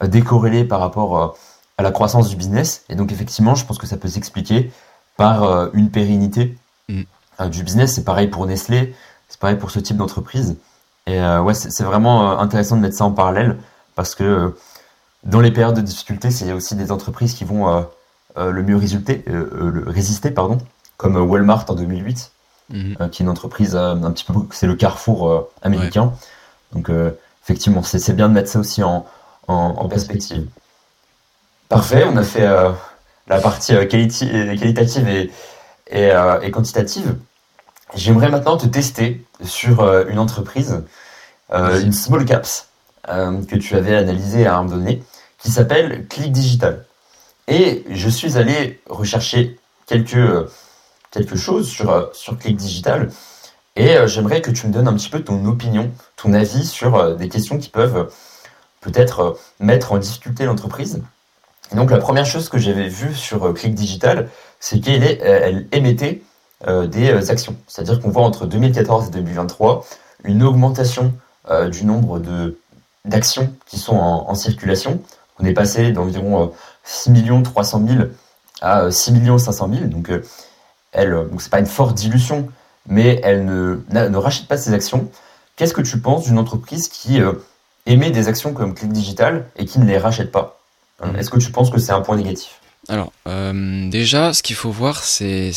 [0.01, 1.37] décorrélés par rapport
[1.77, 2.83] à la croissance du business.
[2.89, 4.71] Et donc, effectivement, je pense que ça peut s'expliquer
[5.15, 6.57] par une pérennité
[6.89, 7.03] mm.
[7.49, 7.93] du business.
[7.93, 8.95] C'est pareil pour Nestlé,
[9.27, 10.57] c'est pareil pour ce type d'entreprise.
[11.07, 13.57] Et euh, ouais, c'est vraiment euh, intéressant de mettre ça en parallèle
[13.95, 14.49] parce que euh,
[15.25, 17.85] dans les périodes de difficulté, c'est aussi des entreprises qui vont
[18.37, 20.59] le mieux résulter, le résister, pardon,
[20.97, 22.31] comme Walmart en 2008,
[22.69, 23.09] mhm.
[23.09, 26.13] qui est une entreprise un petit peu, c'est le Carrefour américain.
[26.73, 26.91] Donc
[27.43, 29.05] effectivement, c'est bien de mettre ça aussi en,
[29.47, 30.47] en, perspective.
[31.69, 32.47] Parfait, on a fait
[33.27, 35.31] la partie qualitative et,
[35.87, 36.11] et,
[36.43, 37.15] et quantitative.
[37.95, 40.83] J'aimerais maintenant te tester sur une entreprise,
[41.51, 42.67] une small caps,
[43.07, 45.03] que tu avais analysée à un moment donné
[45.45, 46.85] qui s'appelle Click Digital.
[47.47, 50.49] Et je suis allé rechercher quelques, euh,
[51.11, 53.11] quelque chose sur, euh, sur Click Digital.
[53.75, 57.15] Et euh, j'aimerais que tu me donnes un petit peu ton opinion, ton avis sur
[57.15, 58.11] des questions qui peuvent
[58.81, 61.01] peut-être mettre en difficulté l'entreprise.
[61.73, 64.29] donc la première chose que j'avais vue sur Click Digital,
[64.59, 66.21] c'est qu'elle elle émettait
[66.67, 67.55] des actions.
[67.67, 69.85] C'est-à-dire qu'on voit entre 2014 et 2023
[70.23, 71.13] une augmentation
[71.71, 72.21] du nombre
[73.03, 75.01] d'actions qui sont en circulation
[75.39, 77.11] on est passé d'environ 6
[77.43, 78.03] 300 000
[78.61, 79.85] à 6 500 000.
[79.85, 80.23] Donc, euh,
[80.91, 82.47] elle, euh, donc c'est pas une forte dilution,
[82.87, 85.09] mais elle ne, ne rachète pas ses actions.
[85.55, 87.33] Qu'est-ce que tu penses d'une entreprise qui euh,
[87.85, 90.59] émet des actions comme Click Digital et qui ne les rachète pas?
[91.03, 91.15] Mmh.
[91.17, 92.59] Est-ce que tu penses que c'est un point négatif?
[92.87, 95.51] Alors, déjà, ce qu'il faut voir, c'est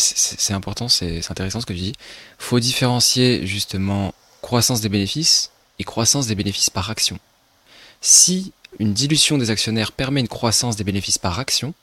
[0.49, 1.93] important, c'est intéressant ce que tu dis.
[1.99, 7.19] Il faut différencier justement croissance des bénéfices et croissance des bénéfices par action.
[8.01, 11.75] Si une dilution des actionnaires permet une croissance des bénéfices par action,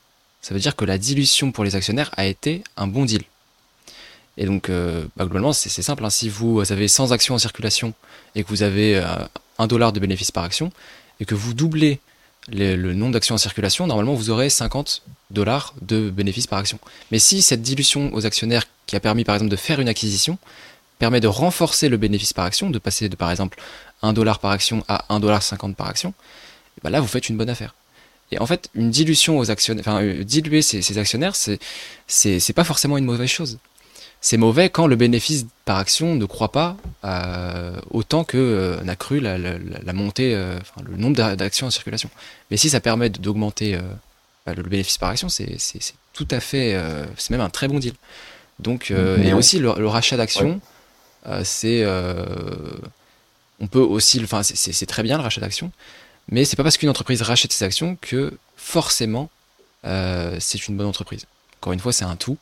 [0.42, 3.22] ça veut dire que la dilution pour les actionnaires a été un bon deal.
[4.38, 6.04] Et donc, euh, bah, globalement, c'est simple.
[6.04, 6.10] Hein.
[6.10, 7.94] Si vous avez 100 actions en circulation
[8.34, 9.28] et que vous avez 1
[9.60, 10.70] euh, dollar de bénéfice par action,
[11.20, 11.98] et que vous doublez
[12.48, 16.78] le nombre d'actions en circulation, normalement, vous aurez 50 dollars de bénéfice par action.
[17.10, 20.38] Mais si cette dilution aux actionnaires qui a permis, par exemple, de faire une acquisition,
[20.98, 23.58] permet de renforcer le bénéfice par action, de passer de, par exemple,
[24.02, 26.14] 1 dollar par action à 1 dollar 50 par action,
[26.82, 27.74] bah là vous faites une bonne affaire.
[28.32, 31.58] Et en fait, une dilution aux actionnaires, enfin euh, diluer ses, actionnaires, c'est
[32.08, 33.58] c'est pas forcément une mauvaise chose.
[34.20, 38.96] C'est mauvais quand le bénéfice par action ne croît pas euh, autant que euh, n'a
[38.96, 42.10] cru la, la, montée, enfin, le nombre d'actions en circulation.
[42.50, 43.78] Mais si ça permet d'augmenter
[44.44, 45.58] bah, le bénéfice par action, c'est
[46.12, 46.76] tout à fait,
[47.16, 47.94] c'est même un très bon deal.
[48.58, 50.60] Donc, et aussi le, rachat d'actions,
[51.44, 51.84] c'est,
[53.60, 55.70] on peut aussi, enfin, c'est très bien le rachat d'actions,
[56.28, 59.30] mais c'est pas parce qu'une entreprise rachète ses actions que forcément
[59.86, 61.26] euh, c'est une bonne entreprise.
[61.60, 62.38] Encore une fois, c'est un tout.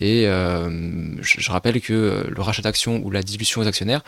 [0.00, 4.02] Et euh, je, rappelle que le rachat d'actions ou la dilution aux actionnaires,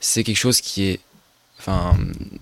[0.00, 1.00] c'est quelque chose qui est.
[1.58, 1.96] Enfin,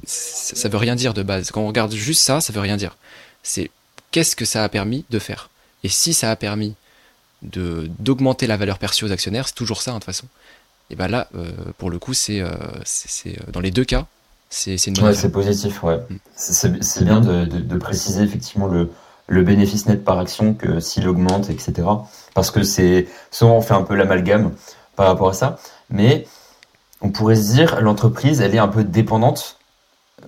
[0.04, 1.50] ça veut rien dire de base.
[1.50, 2.96] Quand on regarde juste ça, ça veut rien dire.
[3.42, 3.70] C'est
[4.10, 5.50] qu'est-ce que ça a permis de faire.
[5.84, 6.74] Et si ça a permis
[7.42, 10.26] de d'augmenter la valeur perçue aux actionnaires, c'est toujours ça, hein, de toute façon.
[10.90, 12.42] Et ben là, euh, pour le coup, c'est
[13.52, 14.06] dans les deux cas,
[14.52, 15.96] c'est une bonne ouais, c'est positif, ouais.
[15.96, 16.16] Mm.
[16.36, 18.90] C'est bien de, de, préciser effectivement le,
[19.26, 21.88] le bénéfice net par action que s'il augmente, etc.
[22.34, 24.52] Parce que c'est souvent on fait un peu l'amalgame
[24.94, 25.56] par rapport à ça,
[25.88, 26.26] mais
[27.00, 29.58] on pourrait se dire l'entreprise elle est un peu dépendante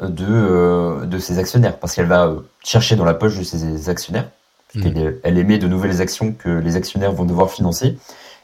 [0.01, 2.35] de, euh, de ses actionnaires parce qu'elle va
[2.65, 4.31] chercher dans la poche de ses actionnaires,
[4.75, 4.89] mm.
[5.23, 7.99] elle émet de nouvelles actions que les actionnaires vont devoir financer.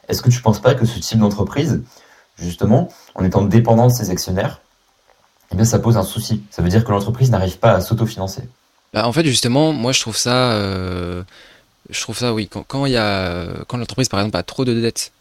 [0.09, 1.83] Est-ce que tu penses pas que ce type d'entreprise,
[2.37, 4.61] justement, en étant dépendant de ses actionnaires,
[5.53, 6.43] eh bien ça pose un souci.
[6.51, 8.43] Ça veut dire que l'entreprise n'arrive pas à s'autofinancer.
[8.93, 11.23] Bah, en fait, justement, moi je trouve ça, euh,
[11.91, 12.87] je trouve ça, oui, quand, quand
[13.77, 15.13] l'entreprise par exemple a trop de dettes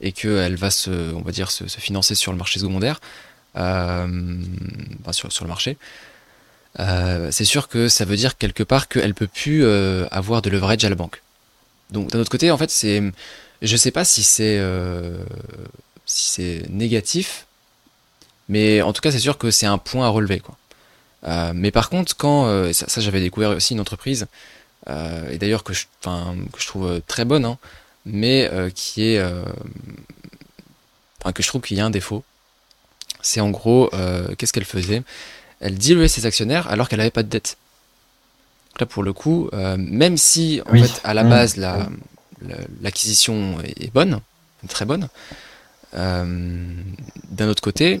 [0.00, 3.00] et qu'elle va se, on va dire, se, financer sur le marché secondaire,
[3.56, 4.06] euh,
[5.10, 5.76] sur, sur, le marché,
[6.78, 9.66] euh, c'est sûr que ça veut dire quelque part qu'elle peut plus
[10.10, 11.22] avoir de leverage à la banque.
[11.90, 13.02] Donc d'un autre côté, en fait, c'est,
[13.62, 14.62] je sais pas si c'est,
[16.06, 17.47] si c'est négatif
[18.48, 20.40] mais en tout cas, c'est sûr que c'est un point à relever.
[20.40, 20.56] Quoi.
[21.26, 24.26] Euh, mais par contre, quand euh, ça, j'avais découvert aussi une entreprise,
[24.88, 27.58] euh, et d'ailleurs que je, que je trouve très bonne, hein,
[28.06, 29.22] mais qui est,
[31.20, 32.24] enfin que je trouve qu'il y a un défaut.
[33.20, 33.90] C'est en gros,
[34.38, 35.02] qu'est-ce qu'elle faisait?
[35.60, 37.58] Elle diluait ses actionnaires alors qu'elle n'avait pas de dette.
[38.78, 41.28] là, pour le coup, même si en fait à la mmh.
[41.28, 41.88] base la,
[42.80, 44.20] l'acquisition est bonne,
[44.68, 45.08] très bonne,
[45.92, 47.98] d'un autre côté,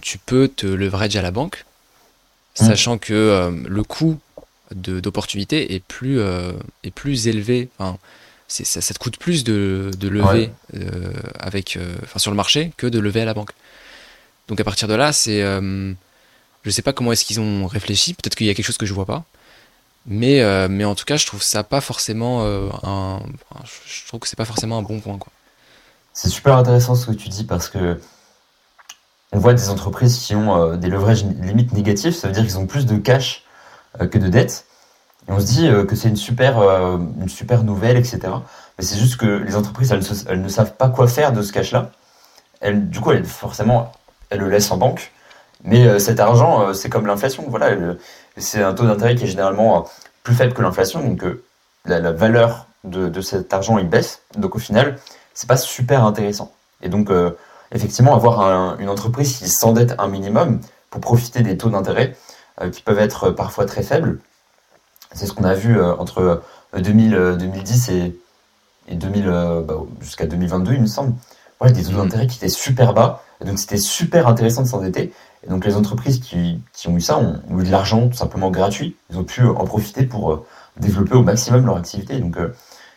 [0.00, 1.64] tu peux te leverage à la banque,
[2.60, 2.64] mmh.
[2.64, 4.18] sachant que euh, le coût
[4.74, 6.52] d'opportunité est plus euh,
[6.84, 7.68] est plus élevé.
[7.78, 7.98] Enfin,
[8.48, 12.86] ça, ça, te coûte plus de, de lever euh, avec, enfin, sur le marché que
[12.88, 13.52] de lever à la banque.
[14.48, 18.12] Donc à partir de là, c'est, je sais pas comment est-ce qu'ils ont réfléchi.
[18.14, 19.24] Peut-être qu'il y a quelque chose que je vois pas.
[20.06, 22.44] Mais, mais en tout cas, je trouve ça pas forcément
[22.82, 23.22] un,
[23.86, 25.32] je trouve que c'est pas forcément un bon point quoi.
[26.12, 28.00] C'est super intéressant ce que tu dis parce que
[29.32, 32.58] on voit des entreprises qui ont euh, des leverages limites négatifs, ça veut dire qu'ils
[32.58, 33.44] ont plus de cash
[34.00, 34.66] euh, que de dettes.
[35.28, 38.20] Et on se dit que c'est une super, une super nouvelle, etc.
[38.78, 41.90] Mais c'est juste que les entreprises, elles, ne savent pas quoi faire de ce cash-là.
[42.72, 43.92] Du coup, elles, forcément,
[44.30, 45.12] elles le laissent en banque.
[45.62, 47.44] Mais cet argent, c'est comme l'inflation.
[47.46, 47.76] Voilà,
[48.38, 49.86] c'est un taux d'intérêt qui est généralement
[50.24, 51.00] plus faible que l'inflation.
[51.06, 51.22] Donc,
[51.84, 54.22] la, la, valeur de, de, cet argent, il baisse.
[54.36, 54.96] Donc, au final,
[55.34, 56.50] c'est pas super intéressant.
[56.82, 57.10] Et donc,
[57.72, 60.60] effectivement, avoir une entreprise qui s'endette un minimum
[60.90, 62.16] pour profiter des taux d'intérêt
[62.60, 64.18] euh, qui peuvent être parfois très faibles.
[65.12, 66.42] C'est ce qu'on a vu euh, entre
[66.76, 68.20] 2000, euh, 2010 et,
[68.88, 69.24] et 2000
[69.66, 71.14] bah, jusqu'à 2022, il me semble.
[71.58, 71.96] Voilà, des taux mmh.
[71.96, 73.22] d'intérêt qui étaient super bas.
[73.44, 75.12] Donc, c'était super intéressant de s'endetter.
[75.44, 78.50] Et donc, les entreprises qui, qui ont eu ça ont, eu de l'argent tout simplement
[78.50, 78.96] gratuit.
[79.10, 80.44] Ils ont pu en profiter pour
[80.78, 82.18] développer au maximum leur activité.
[82.18, 82.36] Donc,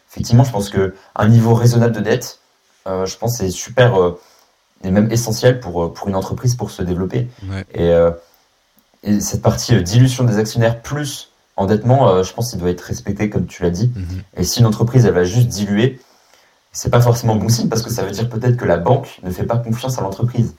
[0.09, 2.39] effectivement, je pense qu'un niveau raisonnable de dette,
[2.85, 4.15] je pense c'est super
[4.83, 7.27] est même essentiel pour, euh, pour une entreprise pour se développer.
[7.73, 8.11] Et, euh,
[9.03, 13.29] et, cette partie euh, dilution des actionnaires plus endettement, je pense qu'il doit être respecté
[13.29, 13.91] comme tu l'as dit.
[13.95, 14.23] Mhm.
[14.37, 15.99] Et si une entreprise elle va juste diluer,
[16.71, 19.29] c'est pas forcément bon signe parce que ça veut dire peut-être que la banque ne
[19.29, 20.55] fait pas confiance à l'entreprise.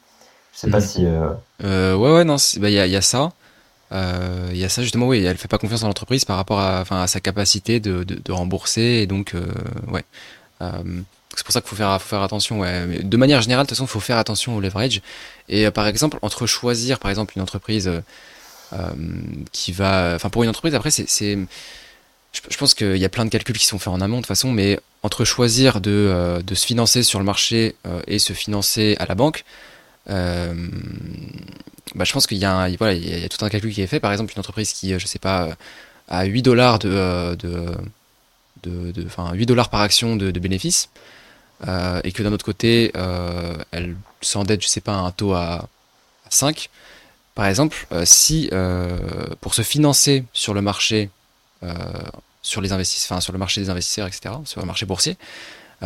[0.52, 0.86] Je sais pas mhm.
[0.86, 1.04] si.
[1.04, 1.96] Euh...
[1.96, 3.32] ouais ouais non, bah, il y, a, y, a, ça.
[3.90, 6.84] Il y a ça justement, oui, elle fait pas confiance à l'entreprise par rapport à,
[6.88, 9.34] à sa capacité de, de, de rembourser et donc
[9.90, 10.04] ouais.
[11.36, 12.60] C'est pour ça qu'il faut faire, attention.
[12.60, 15.00] De manière générale, de toute façon, il faut faire attention au leverage.
[15.48, 18.00] Et euh, par exemple, entre choisir, par exemple, une entreprise euh,
[18.72, 18.90] euh
[19.52, 21.38] qui va, enfin pour une entreprise, après, c'est,
[22.32, 24.28] je, pense qu'il y a plein de calculs qui sont faits en amont de toute
[24.28, 27.76] façon, mais entre choisir de, se financer sur le marché
[28.06, 29.44] et se financer à la banque,
[30.06, 30.54] bah,
[32.04, 32.68] je pense qu'il y a,
[33.28, 34.00] tout un calcul qui est fait.
[34.00, 35.56] Par exemple, une entreprise qui, je sais pas,
[36.08, 37.76] a 8 dollars de, de
[38.68, 40.88] de, enfin, 8 dollars par action de, de bénéfices,
[41.66, 45.68] euh, et que d'un autre côté, euh, elle s'endette, je sais pas, un taux à,
[46.30, 46.68] 5,
[47.34, 48.50] par exemple, euh, si
[49.40, 51.10] pour se financer sur le marché,
[52.42, 55.16] sur les investisseurs, sur le marché des investisseurs, etc., sur le marché boursier,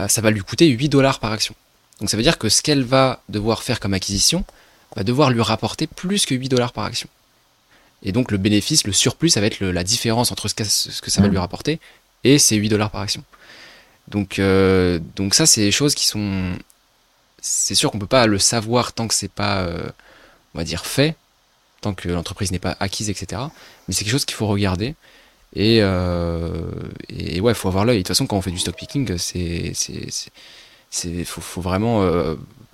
[0.08, 1.54] ça va lui coûter 8 dollars par action.
[2.00, 4.44] Donc ça veut dire que ce qu'elle va devoir faire comme acquisition
[4.96, 7.08] va devoir lui rapporter plus que 8 dollars par action.
[8.02, 11.00] Et donc le bénéfice, le surplus, ça va être la différence entre ce que, ce
[11.00, 11.80] que ça va lui rapporter
[12.24, 13.22] et c'est 8 dollars par action.
[14.10, 16.52] Donc, euh, donc ça, c'est des choses qui sont.
[17.40, 19.88] C'est sûr qu'on peut pas le savoir tant que c'est pas, euh,
[20.54, 21.14] on va dire, fait,
[21.80, 23.42] tant que l'entreprise n'est pas acquise, etc.
[23.86, 24.94] Mais c'est quelque chose qu'il faut regarder.
[25.54, 26.50] Et, euh,
[27.08, 27.98] et ouais, il faut avoir l'œil.
[27.98, 32.02] De toute façon, quand on fait du stock picking, c'est, c'est, faut, faut, vraiment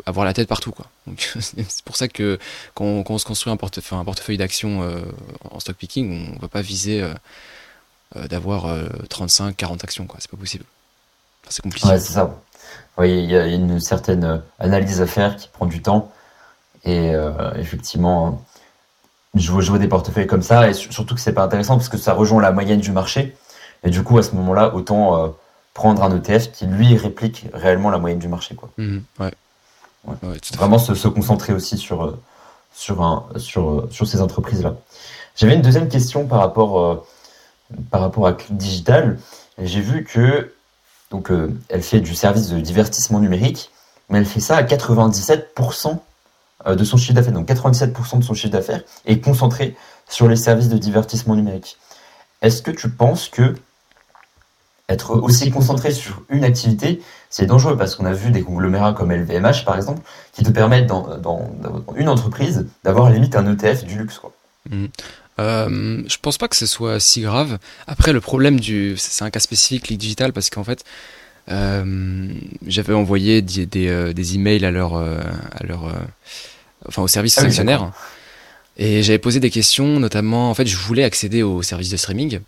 [0.06, 0.86] avoir la tête partout, quoi.
[1.40, 2.38] c'est pour ça que
[2.74, 4.88] quand on, se construit un, portefeuille, un portefeuille d'actions
[5.50, 7.06] en stock picking, on ne va pas viser
[8.14, 8.66] d'avoir
[9.08, 10.18] 35, 40 actions, quoi.
[10.20, 10.64] C'est pas possible
[11.48, 11.88] c'est compliqué.
[11.88, 12.34] Ouais, c'est ça.
[12.96, 16.12] Oui, il y a une certaine euh, analyse à faire qui prend du temps.
[16.84, 18.42] Et euh, effectivement,
[19.34, 21.96] je vois, jouer des portefeuilles comme ça, et surtout que c'est pas intéressant parce que
[21.96, 23.36] ça rejoint la moyenne du marché.
[23.82, 25.28] Et du coup, à ce moment-là, autant euh,
[25.72, 28.54] prendre un ETF qui lui réplique réellement la moyenne du marché.
[28.54, 28.70] Quoi.
[28.78, 29.32] Mmh, ouais.
[30.56, 32.18] Vraiment se, se, concentrer aussi sur,
[32.74, 34.74] sur, un, sur, sur ces entreprises-là.
[35.34, 37.06] J'avais une deuxième question par rapport,
[37.90, 39.18] par rapport à Click Digital.
[39.58, 40.53] J'ai vu que
[41.14, 43.70] donc, euh, elle fait du service de divertissement numérique,
[44.08, 45.98] mais elle fait ça à 97%
[46.66, 47.32] euh, de son chiffre d'affaires.
[47.32, 49.76] Donc, 97% de son chiffre d'affaires est concentré
[50.08, 51.78] sur les services de divertissement numérique.
[52.42, 53.54] Est-ce que tu penses que
[54.88, 57.00] être aussi concentré sur une activité,
[57.30, 57.76] c'est dangereux?
[57.76, 60.02] Parce qu'on a vu des conglomérats comme LVMH par exemple,
[60.32, 61.48] qui te permettent dans,
[61.94, 64.18] une entreprise d'avoir limite un ETF du luxe.
[64.18, 64.32] Quoi.
[64.68, 64.86] Mmh.
[65.40, 67.58] Euh, je pense pas que ce soit si grave.
[67.86, 68.94] Après, le problème du.
[68.96, 70.84] C'est un cas spécifique, Ligue Digital, parce qu'en fait,
[71.50, 72.32] euh,
[72.66, 74.94] j'avais envoyé des, des, euh, des, emails à leur.
[74.94, 75.20] Euh,
[75.52, 75.92] à leur
[76.88, 77.92] enfin, au service ah actionnaire.
[78.76, 80.50] et j'avais posé des questions, notamment.
[80.50, 82.40] En fait, je voulais accéder au service de streaming.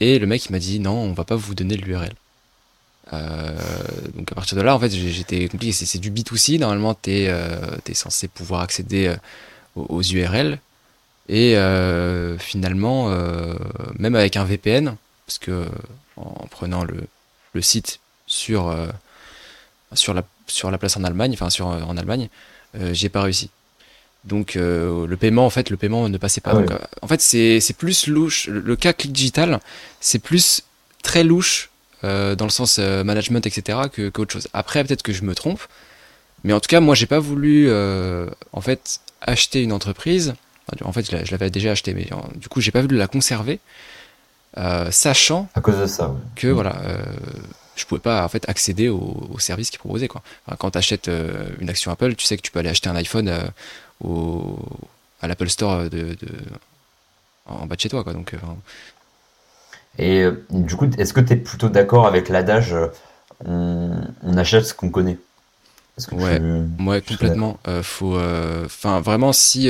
[0.00, 2.12] Et le mec, il m'a dit non, on va pas vous donner l'URL.
[3.12, 5.72] donc à partir de là, en fait, j'étais compliqué.
[5.72, 6.58] C'est du B2C.
[6.58, 9.14] Normalement, tu es, es, censé pouvoir accéder
[9.74, 10.60] aux, aux URL.
[11.28, 13.54] Et euh, finalement, euh,
[13.98, 14.96] même avec un VPN,
[15.26, 15.66] parce que
[16.16, 16.96] en prenant le,
[17.54, 18.86] le site sur, euh,
[19.94, 22.28] sur, la, sur la place en Allemagne, enfin sur, en Allemagne,
[22.92, 23.50] j'ai pas réussi.
[24.24, 26.50] Donc le paiement, en fait, le paiement ne passait pas.
[26.52, 26.70] Ah Donc,
[27.02, 28.48] en fait, c'est plus louche.
[28.48, 29.60] Le cas Click Digital,
[30.00, 30.62] c'est plus
[31.02, 31.70] très louche
[32.02, 33.78] dans le sens management, etc.,
[34.12, 34.48] qu'autre chose.
[34.52, 35.60] Après, peut-être que je me trompe,
[36.42, 40.34] mais en tout cas, moi, j'ai pas voulu en fait acheter une entreprise
[40.84, 43.60] en fait, je l'avais déjà acheté, mais du coup, j'ai pas voulu la conserver,
[44.56, 47.02] euh, sachant à cause de ça, que voilà, euh,
[47.74, 50.22] je pouvais pas en fait accéder au, au service qui proposait quoi.
[50.58, 52.94] quand tu achètes euh, une action Apple, tu sais que tu peux aller acheter un
[52.94, 53.32] iPhone
[54.04, 54.56] au,
[55.20, 56.16] à l'Apple Store de,
[57.46, 58.12] en bas de chez toi, quoi.
[58.12, 58.32] Donc
[59.98, 62.76] Et du coup, est-ce que tu es plutôt d'accord avec l'adage
[63.44, 63.96] on,
[64.36, 65.18] achète ce qu'on connaît?
[66.12, 67.58] Ouais, complètement.
[67.82, 68.16] faut,
[68.64, 69.68] enfin, vraiment, si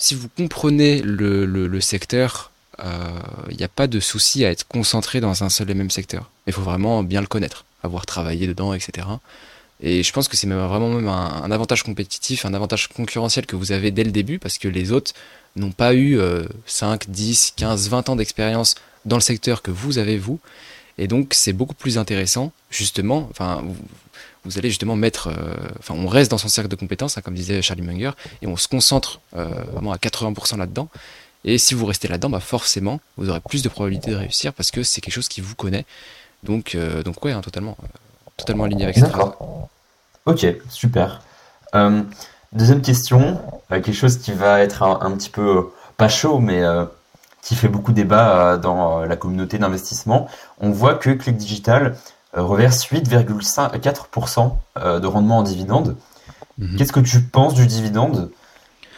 [0.00, 4.66] si vous comprenez le, le, secteur, il euh, n'y a pas de souci à être
[4.66, 6.30] concentré dans un seul et même secteur.
[6.46, 9.06] Il faut vraiment bien le connaître, avoir travaillé dedans, etc.
[9.82, 13.72] Et je pense que c'est vraiment même un, avantage compétitif, un avantage concurrentiel que vous
[13.72, 15.12] avez dès le début, parce que les autres
[15.56, 16.18] n'ont pas eu
[16.66, 20.38] 5, 10, 15, 20 ans d'expérience dans le secteur que vous avez vous.
[20.98, 23.30] Et donc c'est beaucoup plus intéressant, justement,
[24.44, 27.34] vous allez justement mettre, euh, enfin, on reste dans son cercle de compétences, hein, comme
[27.34, 28.12] disait Charlie Munger,
[28.42, 30.88] et on se concentre euh, vraiment à 80% là-dedans.
[31.44, 34.70] Et si vous restez là-dedans, bah forcément, vous aurez plus de probabilités de réussir parce
[34.70, 35.86] que c'est quelque chose qui vous connaît.
[36.42, 37.76] Donc, euh, donc ouais, hein, totalement,
[38.36, 39.36] totalement aligné avec ça.
[40.26, 41.22] Ok, super.
[42.52, 46.62] deuxième question, quelque chose qui va être un, petit peu pas chaud, mais
[47.42, 50.28] qui fait beaucoup débat dans la communauté d'investissement.
[50.60, 51.96] On voit que Click Digital euh,
[52.32, 55.96] reverse 8,4% euh, de rendement en dividende.
[56.58, 56.76] Mhm.
[56.76, 58.30] Qu'est-ce que tu penses du dividende?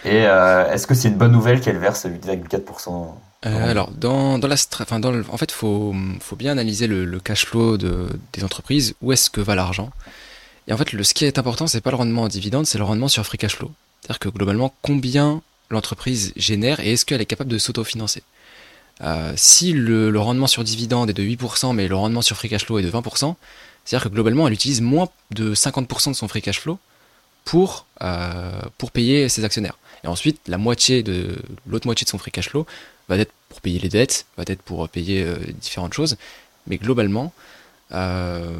[0.04, 3.14] Et euh, est-ce que c'est une bonne nouvelle qu'elle verse 8,4%
[3.44, 7.76] alors, dans, dans la enfin, dans en fait, faut, faut bien analyser le, cash flow
[7.76, 8.94] de, des entreprises.
[9.02, 9.90] Où est-ce que va l'argent?
[10.68, 12.78] Et en fait, le, ce qui est important, c'est pas le rendement en dividende, c'est
[12.78, 13.72] le rendement sur free cash flow.
[14.00, 18.22] C'est-à-dire que globalement, combien l'entreprise génère et est-ce qu'elle est capable de s'autofinancer?
[19.02, 22.64] Euh, si le, rendement sur dividende est de 8%, mais le rendement sur free cash
[22.64, 23.34] flow est de 20%,
[23.84, 26.78] c'est-à-dire que globalement, elle utilise moins de 50% de son free cash flow
[27.44, 29.76] pour, euh, pour payer ses actionnaires.
[30.04, 31.36] Et ensuite, la moitié de
[31.66, 32.66] l'autre moitié de son free cash flow
[33.08, 36.16] va être pour payer les dettes, va être pour payer euh, différentes choses.
[36.68, 37.32] Mais globalement,
[37.94, 38.58] euh,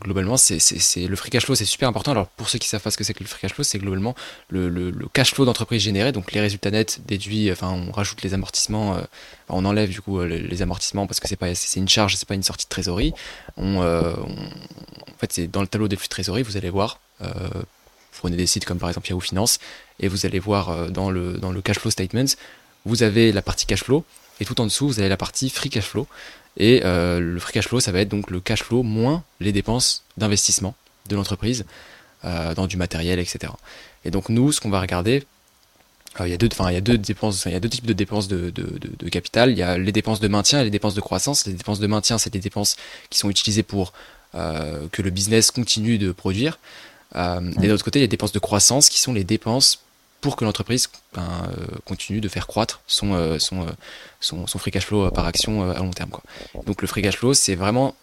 [0.00, 0.58] globalement, c'est,
[1.06, 2.10] le free cash flow, c'est super important.
[2.10, 3.78] Alors, pour ceux qui savent pas ce que c'est que le free cash flow, c'est
[3.78, 4.14] globalement
[4.48, 8.34] le, le, cash flow d'entreprise généré, donc les résultats nets déduits, enfin, on rajoute les
[8.34, 9.02] amortissements, euh,
[9.48, 12.34] on enlève du coup les, amortissements parce que c'est pas, c'est une charge, c'est pas
[12.34, 13.14] une sortie de trésorerie.
[13.56, 17.00] On, euh, en fait, c'est dans le tableau des flux de trésorerie, vous allez voir,
[17.20, 17.28] vous
[18.18, 19.58] prenez des sites comme par exemple Yahoo Finance,
[20.00, 22.34] et vous allez voir dans le, dans le cash flow statements,
[22.84, 24.04] vous avez la partie cash flow,
[24.40, 26.06] et tout en dessous, vous avez la partie free cash flow.
[26.58, 29.52] Et euh, le free cash flow, ça va être donc le cash flow moins les
[29.52, 30.74] dépenses d'investissement
[31.08, 31.64] de l'entreprise
[32.24, 33.52] euh, dans du matériel, etc.
[34.04, 35.24] Et donc nous, ce qu'on va regarder,
[36.20, 37.68] euh, il y a deux, enfin il y a deux dépenses, il y a deux
[37.68, 38.52] types de dépenses de,
[39.10, 39.52] capital.
[39.52, 41.46] Il y a les dépenses de maintien et les dépenses de croissance.
[41.46, 42.76] Les dépenses de maintien, c'est des dépenses
[43.08, 43.92] qui sont utilisées pour
[44.32, 46.58] que le business continue de produire.
[47.14, 49.80] et de l'autre côté, il y a les dépenses de croissance qui sont les dépenses
[50.20, 53.70] pour que l'entreprise ben, euh, continue de faire croître son, euh, son, euh,
[54.20, 56.10] son, son, free cash flow par action à long terme.
[56.10, 56.22] Quoi.
[56.66, 57.94] Donc le free cash flow, c'est vraiment,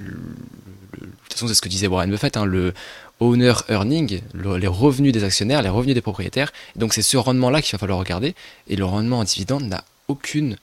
[0.00, 2.74] de toute façon c'est ce que disait Warren Buffett, hein, le
[3.20, 6.52] owner earning, les revenus des actionnaires, les revenus des propriétaires.
[6.76, 8.34] donc c'est ce rendement-là qu'il va falloir regarder.
[8.68, 10.56] Et le rendement en dividende n'a aucune,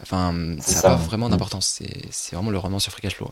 [0.00, 1.32] enfin ça n'a pas vraiment mm.
[1.32, 1.82] d'importance.
[2.10, 3.30] C'est vraiment le rendement sur free cash flow.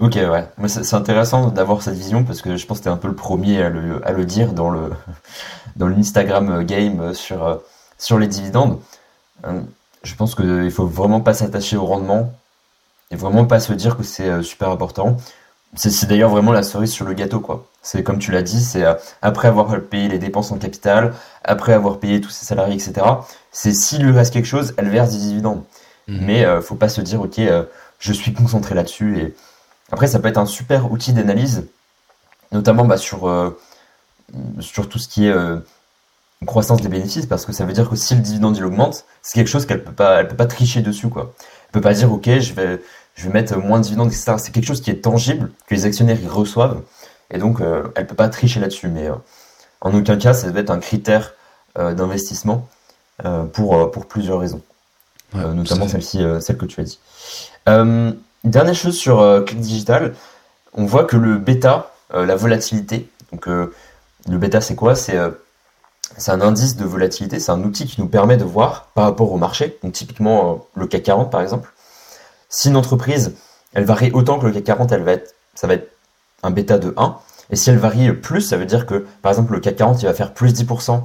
[0.00, 0.68] Ok, ouais.
[0.68, 3.14] C'est intéressant d'avoir cette vision parce que je pense que tu es un peu le
[3.14, 4.90] premier à le, à le dire dans le
[5.76, 7.56] dans l'Instagram game sur, euh,
[7.98, 8.78] sur les dividendes.
[9.44, 9.60] Euh,
[10.04, 12.32] je pense qu'il faut vraiment pas s'attacher au rendement
[13.10, 15.16] et vraiment pas se dire que c'est euh, super important.
[15.76, 17.66] C'est d'ailleurs vraiment la cerise sur le gâteau, quoi.
[17.82, 18.84] C'est comme tu l'as dit, c'est
[19.22, 23.04] après avoir payé les dépenses en capital, après avoir payé tous ses salariés, etc.
[23.50, 25.64] C'est s'il lui reste quelque chose, elle verse des dividendes.
[26.06, 26.18] Mmh.
[26.20, 27.40] Mais euh, faut pas se dire, ok,
[28.04, 29.18] je suis concentré là-dessus.
[29.18, 29.34] Et
[29.90, 31.66] après, ça peut être un super outil d'analyse,
[32.52, 33.58] notamment bah, sur, euh,
[34.60, 35.58] sur tout ce qui est euh,
[36.44, 39.34] croissance des bénéfices, parce que ça veut dire que si le dividende il augmente, c'est
[39.34, 41.32] quelque chose qu'elle peut pas, elle peut pas tricher dessus, quoi.
[41.40, 42.82] Elle peut pas dire, ok, je vais,
[43.14, 44.34] je vais mettre moins de dividendes, etc.
[44.36, 46.82] C'est quelque chose qui est tangible, que les actionnaires y reçoivent,
[47.30, 48.88] et donc euh, elle peut pas tricher là-dessus.
[48.88, 49.08] Mais
[49.80, 51.34] en aucun cas, ça doit être un critère
[51.76, 52.68] d'investissement
[53.52, 54.62] pour, pour plusieurs raisons.
[55.34, 57.00] notamment celle-ci, celle que tu as dit.
[57.68, 58.12] Euh,
[58.44, 60.14] dernière chose sur euh, Click Digital,
[60.74, 64.94] on voit que le bêta, euh, la volatilité, donc le bêta c'est quoi?
[64.94, 69.32] C'est un indice de volatilité, c'est un outil qui nous permet de voir par rapport
[69.32, 71.72] au marché, donc typiquement le CAC 40 par exemple,
[72.48, 73.34] si une entreprise,
[73.72, 75.90] elle varie autant que le CAC 40, elle va être, ça va être
[76.42, 77.16] un bêta de 1,
[77.50, 80.06] et si elle varie plus, ça veut dire que par exemple le CAC 40 il
[80.06, 81.02] va faire plus 10%,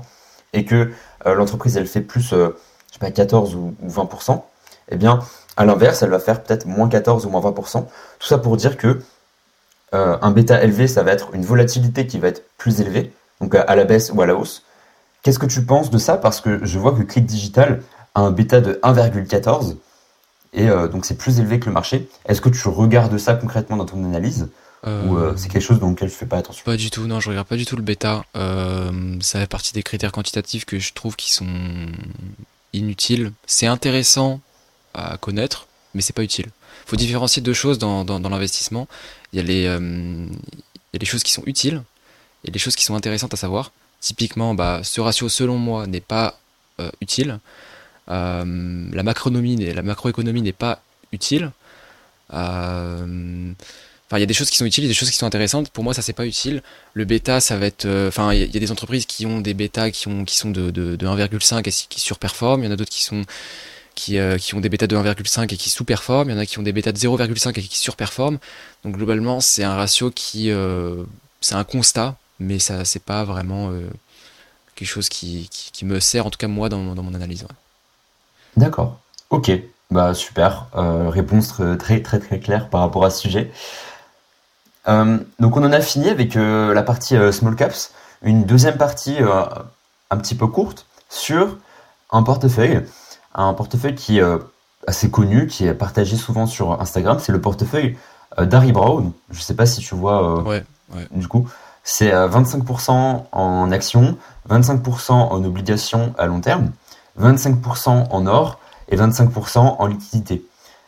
[0.53, 0.91] et que
[1.25, 2.51] l'entreprise elle fait plus, je
[2.91, 4.41] sais pas, 14 ou, ou 20%,
[4.89, 5.19] eh bien
[5.59, 7.83] à l'inverse, elle va faire peut-être moins 14 ou moins 20%.
[7.83, 9.01] Tout ça pour dire que
[9.93, 13.53] euh, un bêta élevé, ça va être une volatilité qui va être plus élevée, donc
[13.55, 14.63] à la baisse ou à la hausse.
[15.21, 16.15] Qu'est-ce que tu penses de ça?
[16.15, 17.81] Parce que je vois que Click Digital
[18.15, 19.75] a un bêta de 1,14
[20.53, 22.07] et euh, donc c'est plus élevé que le marché.
[22.25, 24.47] Est-ce que tu regardes ça concrètement dans ton analyse?
[24.85, 26.63] Ou euh, c'est quelque chose dans lequel je fais pas attention?
[26.63, 28.23] Pas du tout, non, je regarde pas du tout le bêta.
[28.33, 31.47] ça fait partie des critères quantitatifs que je trouve qui sont
[32.71, 33.33] inutiles.
[33.45, 34.39] C'est intéressant
[34.93, 36.47] à connaître, mais c'est pas utile.
[36.85, 38.87] Il faut différencier deux choses dans, dans, l'investissement.
[39.31, 41.83] Il y, a les, il y a les choses qui sont utiles
[42.45, 43.71] et les choses qui sont intéressantes à savoir.
[43.99, 46.39] Typiquement, bah, ce ratio, selon moi, n'est pas
[47.01, 47.39] utile.
[48.07, 48.43] la,
[49.03, 50.81] macronomie, la macroéconomie n'est pas
[51.11, 51.51] utile.
[52.33, 53.53] Euh,
[54.09, 55.69] Enfin, il y a des choses qui sont utiles, il des choses qui sont intéressantes.
[55.69, 56.63] Pour moi, ça c'est pas utile.
[56.95, 57.85] Le bêta, ça va être.
[57.85, 60.71] Euh, enfin, il y, a des entreprises qui ont des bêtas qui qui sont de,
[60.71, 62.63] de, de 1,5 et qui surperforment.
[62.63, 63.21] Il y en a d'autres qui sont
[63.99, 66.29] qui, euh, ont des bêtas de 1,5 et qui sous-performent.
[66.29, 68.39] Il y en a qui ont des bêtas de 0,5 et qui surperforment.
[68.83, 71.03] Donc globalement, c'est un ratio qui euh,
[71.41, 73.71] c'est un constat, mais ça c'est pas vraiment
[74.75, 77.45] quelque chose qui, qui, me sert en tout cas moi dans, mon analyse.
[78.57, 78.99] D'accord.
[79.29, 79.51] Ok.
[79.91, 80.67] Bah super.
[80.73, 83.51] réponse très très très claire par rapport à ce sujet.
[84.87, 87.91] Euh, donc on en a fini avec euh, la partie euh, small caps,
[88.23, 89.17] une deuxième partie
[90.09, 91.57] un petit peu courte sur
[92.11, 92.81] un portefeuille,
[93.35, 94.23] un portefeuille qui est
[94.87, 97.97] assez connu, qui est partagé souvent sur Instagram, c'est le portefeuille
[98.39, 99.11] d'Harry Brown.
[99.29, 100.41] Je ne sais pas si tu vois.
[100.43, 100.63] ouais,
[101.11, 101.47] Du coup,
[101.83, 104.17] c'est 25% en actions,
[104.49, 106.71] 25% en obligations à long terme,
[107.19, 108.59] 25% en or
[108.89, 110.43] et 25% en liquidité.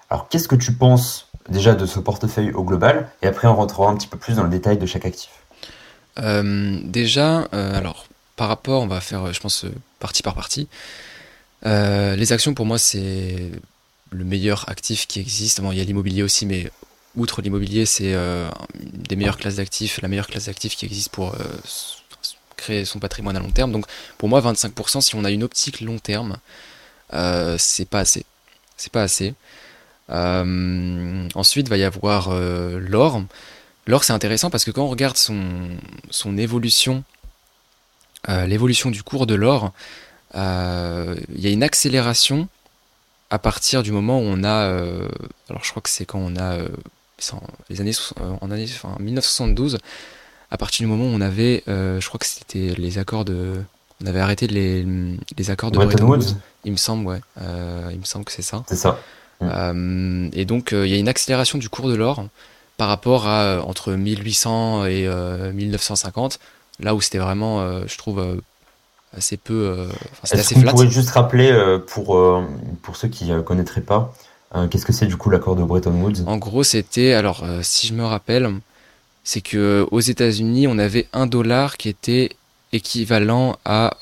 [0.09, 3.89] Alors, qu'est-ce que tu penses déjà de ce portefeuille au global, et après on rentrera
[3.89, 5.31] un petit peu plus dans le détail de chaque actif.
[6.19, 9.65] Euh, déjà, euh, alors par rapport, on va faire, je pense,
[9.99, 10.67] partie par partie.
[11.65, 13.51] Euh, les actions, pour moi, c'est
[14.11, 15.61] le meilleur actif qui existe.
[15.61, 16.69] Bon, il y a l'immobilier aussi, mais
[17.15, 18.15] outre l'immobilier, c'est
[18.75, 21.35] des meilleures classes d'actifs, la meilleure classe d'actifs qui existe pour
[22.57, 23.71] créer son patrimoine à long terme.
[23.71, 23.85] Donc,
[24.17, 26.37] pour moi, 25%, si on a une optique long terme,
[27.57, 28.25] c'est pas assez.
[28.77, 29.35] C'est pas assez.
[30.11, 33.23] Euh, ensuite, va y avoir euh, l'or.
[33.87, 37.03] L'or, c'est intéressant parce que quand on regarde son, évolution,
[38.29, 39.73] euh, l'évolution du cours de l'or,
[40.33, 42.47] il y a une accélération
[43.29, 44.67] à partir du moment où on a,
[45.49, 46.57] alors je crois que c'est quand on a
[47.69, 47.93] les années
[48.41, 49.77] en année, enfin, 1972,
[50.49, 53.61] à partir du moment où on avait, je crois que c'était les accords de,
[54.03, 54.85] on avait arrêté les,
[55.37, 56.35] les accords de Bretton Woods.
[56.65, 57.21] Il me semble, ouais,
[57.91, 58.63] il me semble que c'est ça.
[58.67, 58.99] C'est ça.
[59.41, 62.25] Euh, et donc euh, il y a une accélération du cours de l'or
[62.77, 65.07] par rapport à euh, entre 1800 et
[65.53, 66.39] 1950,
[66.79, 68.41] là où c'était vraiment, je trouve,
[69.15, 69.87] assez peu.
[70.31, 71.51] Est-ce qu'on pourrait juste rappeler
[71.87, 72.19] pour,
[72.81, 74.13] pour ceux qui ne connaîtraient pas,
[74.69, 76.23] qu'est-ce que c'est du coup l'accord de Bretton Woods?
[76.27, 78.49] En gros, c'était, alors si je me rappelle,
[79.23, 82.31] c'est que aux États-Unis, on avait un dollar qui était
[82.73, 83.95] équivalent à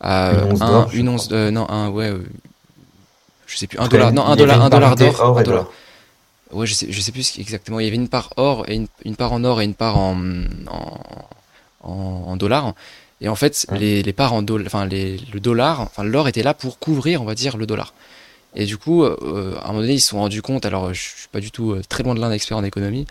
[0.00, 2.12] à une once, une once non un ouais
[3.46, 5.42] je sais plus, un dollar, non, un dollar, un dollar d'or.
[5.42, 5.66] Dollar.
[6.52, 7.80] Ouais, je sais, je sais plus exactement.
[7.80, 10.16] Il y avait une part or et une, part en or et une part en,
[10.66, 12.74] en, en, dollars.
[13.20, 16.54] Et en fait, les, les parts en dollars, enfin, le dollar, enfin, l'or était là
[16.54, 17.94] pour couvrir, on va dire, le dollar.
[18.56, 21.00] Et du coup, euh, à un moment donné, ils se sont rendus compte, alors je
[21.00, 23.04] suis pas du tout euh, très loin de l'un expert en économie,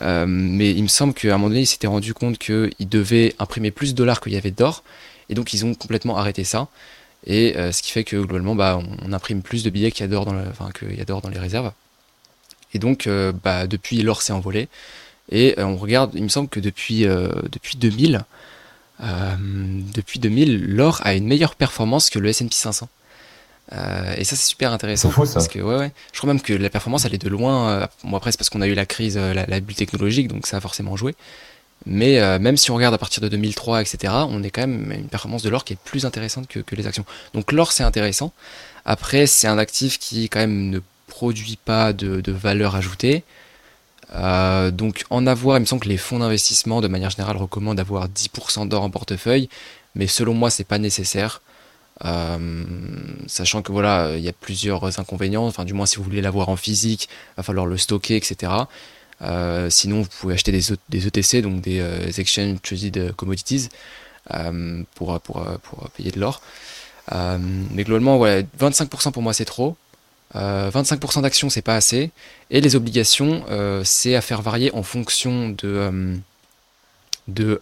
[0.00, 3.34] euh, mais il me semble qu'à un moment donné, ils s'étaient rendu compte qu'ils devaient
[3.38, 4.84] imprimer plus de dollars qu'il y avait d'or,
[5.28, 6.68] et donc ils ont complètement arrêté ça.
[7.26, 10.04] Et euh, ce qui fait que globalement, bah, on, imprime plus de billets qu'il y
[10.04, 11.72] a d'or dans, enfin, y a dans les réserves.
[12.72, 14.68] Et donc, euh, bah, depuis, l'or s'est envolé.
[15.30, 18.24] Et euh, on regarde, il me semble que depuis, depuis 2000,
[19.00, 22.88] depuis 2000, l'or a une meilleure performance que le S&P 500.
[23.72, 25.10] et ça, c'est super intéressant.
[25.10, 25.34] Fou, ça.
[25.34, 25.92] Parce que, ouais, ouais.
[26.12, 27.88] Je crois même que la performance, elle est de loin.
[28.04, 30.56] bon, après, c'est parce qu'on a eu la crise, la, la, bulle technologique, donc ça
[30.56, 31.14] a forcément joué.
[31.84, 34.92] Mais euh, même si on regarde à partir de 2003, etc., on est quand même
[34.92, 37.04] une performance de l'or qui est plus intéressante que, les actions.
[37.34, 38.32] Donc l'or, c'est intéressant.
[38.84, 43.22] Après, c'est un actif qui quand même ne produit pas de, valeur ajoutée.
[44.14, 47.76] Euh, donc en avoir, il me semble que les fonds d'investissement, de manière générale, recommandent
[47.76, 49.48] d'avoir 10% d'or en portefeuille.
[49.94, 51.42] Mais selon moi, c'est pas nécessaire.
[52.04, 52.64] Euh,
[53.26, 55.46] sachant que voilà, il y a plusieurs inconvénients.
[55.46, 58.52] Enfin, du moins, si vous voulez l'avoir en physique, il va falloir le stocker, etc.
[59.22, 63.68] Euh, sinon, vous pouvez acheter des, des ETC, donc des euh, Exchange Traded Commodities,
[64.34, 66.40] euh, pour, pour, pour, payer de l'or.
[67.12, 69.76] mais globalement, ouais, 25% pour moi c'est trop.
[70.34, 72.10] 25% d'actions c'est pas assez.
[72.50, 73.44] Et les obligations,
[73.84, 76.16] c'est à faire varier en fonction de,
[77.28, 77.58] de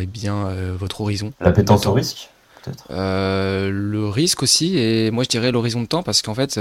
[0.00, 1.32] eh bien, votre horizon.
[1.40, 2.28] L'appétence au risque
[2.62, 2.84] peut-être?
[2.90, 6.60] Le risque aussi, et moi je dirais l'horizon de temps, parce qu'en fait,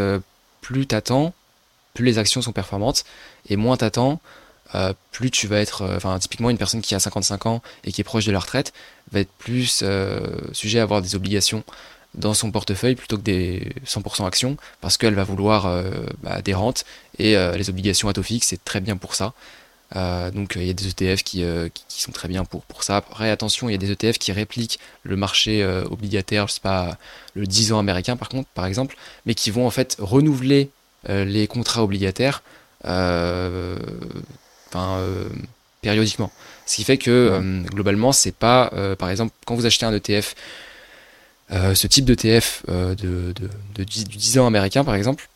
[0.62, 1.34] plus t'attends,
[1.93, 3.03] plus les actions sont performantes,
[3.49, 4.20] et moins t'attends,
[4.76, 7.91] euh, plus tu vas être, euh, enfin typiquement une personne qui a 55 ans et
[7.91, 8.74] qui est proche de la retraite
[9.12, 10.20] va être plus euh,
[10.51, 11.64] sujet à avoir des obligations
[12.16, 15.84] dans son portefeuille plutôt que des 100% actions parce qu'elle va vouloir
[16.24, 16.86] bah, des rentes
[17.20, 19.34] et les obligations à taux fixe c'est très bien pour ça.
[19.93, 21.43] donc il y a des ETF qui,
[21.88, 22.97] qui, sont très bien pour, pour ça.
[22.97, 26.97] Après, attention, il y a des ETF qui répliquent le marché obligataire, je sais pas,
[27.36, 30.72] le 10 ans américain par contre, par exemple, mais qui vont en fait renouveler
[31.08, 32.41] les contrats obligataires
[35.82, 36.32] périodiquement.
[36.66, 40.36] Ce qui fait que globalement, c'est pas, par exemple, quand vous achetez un ETF
[41.52, 45.30] euh, ce type d'ETF euh, de, de, de, du 10 ans américain, par exemple,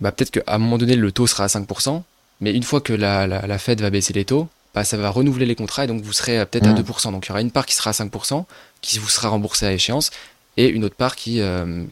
[0.00, 2.02] bah, peut-être qu'à un moment donné, le taux sera à 5%,
[2.40, 5.10] mais une fois que la, la, la Fed va baisser les taux, bah, ça va
[5.10, 7.10] renouveler les contrats et donc vous serez euh, peut-être à 2%.
[7.10, 8.44] Donc il y aura une part qui sera à 5%,
[8.82, 10.10] qui vous sera remboursée à échéance,
[10.56, 11.42] et une autre part qui,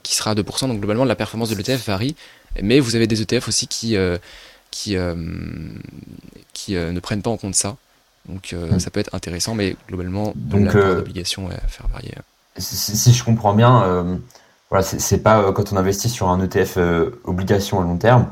[0.03, 0.69] qui sera à 2%.
[0.69, 2.15] Donc globalement, la performance de l'ETF varie,
[2.63, 3.95] mais vous avez des ETF aussi qui,
[4.71, 4.97] qui,
[6.55, 7.77] qui ne prennent pas en compte ça.
[8.27, 8.79] Donc mm.
[8.79, 12.15] ça peut être intéressant, mais globalement, donc, la d'obligation à faire varier
[12.59, 14.17] si, je comprends bien, euh,
[14.71, 18.27] voilà, c'est pas euh, quand on investit sur un ETF euh, obligation à long terme,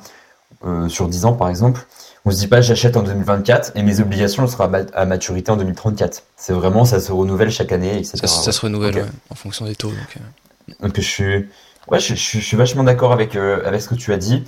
[0.89, 1.85] sur 10 ans par exemple,
[2.25, 6.23] on se dit pas j'achète en 2024 et mes obligations seront à maturité en 2034.
[6.37, 8.19] C'est vraiment ça se renouvelle chaque année, etc.
[8.27, 9.91] Ça, se renouvelle en fonction des taux.
[9.91, 11.49] Donc, donc je suis,
[11.89, 14.45] ouais, je, je, suis vachement d'accord avec avec ce que tu as dit.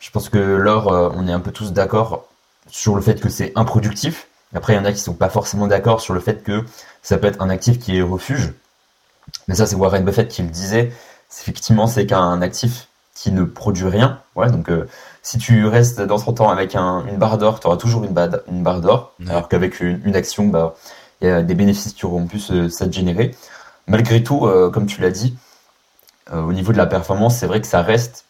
[0.00, 2.26] Je pense que l'or, on est un peu tous d'accord
[2.68, 4.26] sur le fait que c'est improductif.
[4.52, 6.64] Après, il y en a qui sont pas forcément d'accord sur le fait que
[7.02, 8.52] ça peut être un actif qui est refuge.
[9.48, 10.92] Mais ça, c'est Warren Buffett qui le disait.
[11.40, 14.20] Effectivement, c'est qu'un actif qui ne produit rien.
[14.34, 14.88] Ouais, donc euh,
[15.22, 18.14] si tu restes dans 30 ans avec une barre d'or, tu auras toujours une,
[18.48, 19.14] une barre d'or.
[19.28, 20.74] Alors qu'avec une, action, bah,
[21.20, 23.34] il y a des bénéfices qui auront pu s'être générés.
[23.86, 25.36] Malgré tout, euh, comme tu l'as dit,
[26.32, 28.24] euh, au niveau de la performance, c'est vrai que ça reste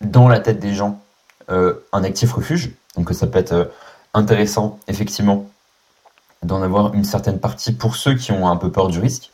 [0.00, 1.00] dans la tête des gens
[1.48, 2.72] un actif refuge.
[2.96, 3.70] Donc ça peut être
[4.14, 5.46] intéressant, effectivement,
[6.42, 9.30] d'en avoir une certaine partie pour ceux qui ont un peu peur du risque.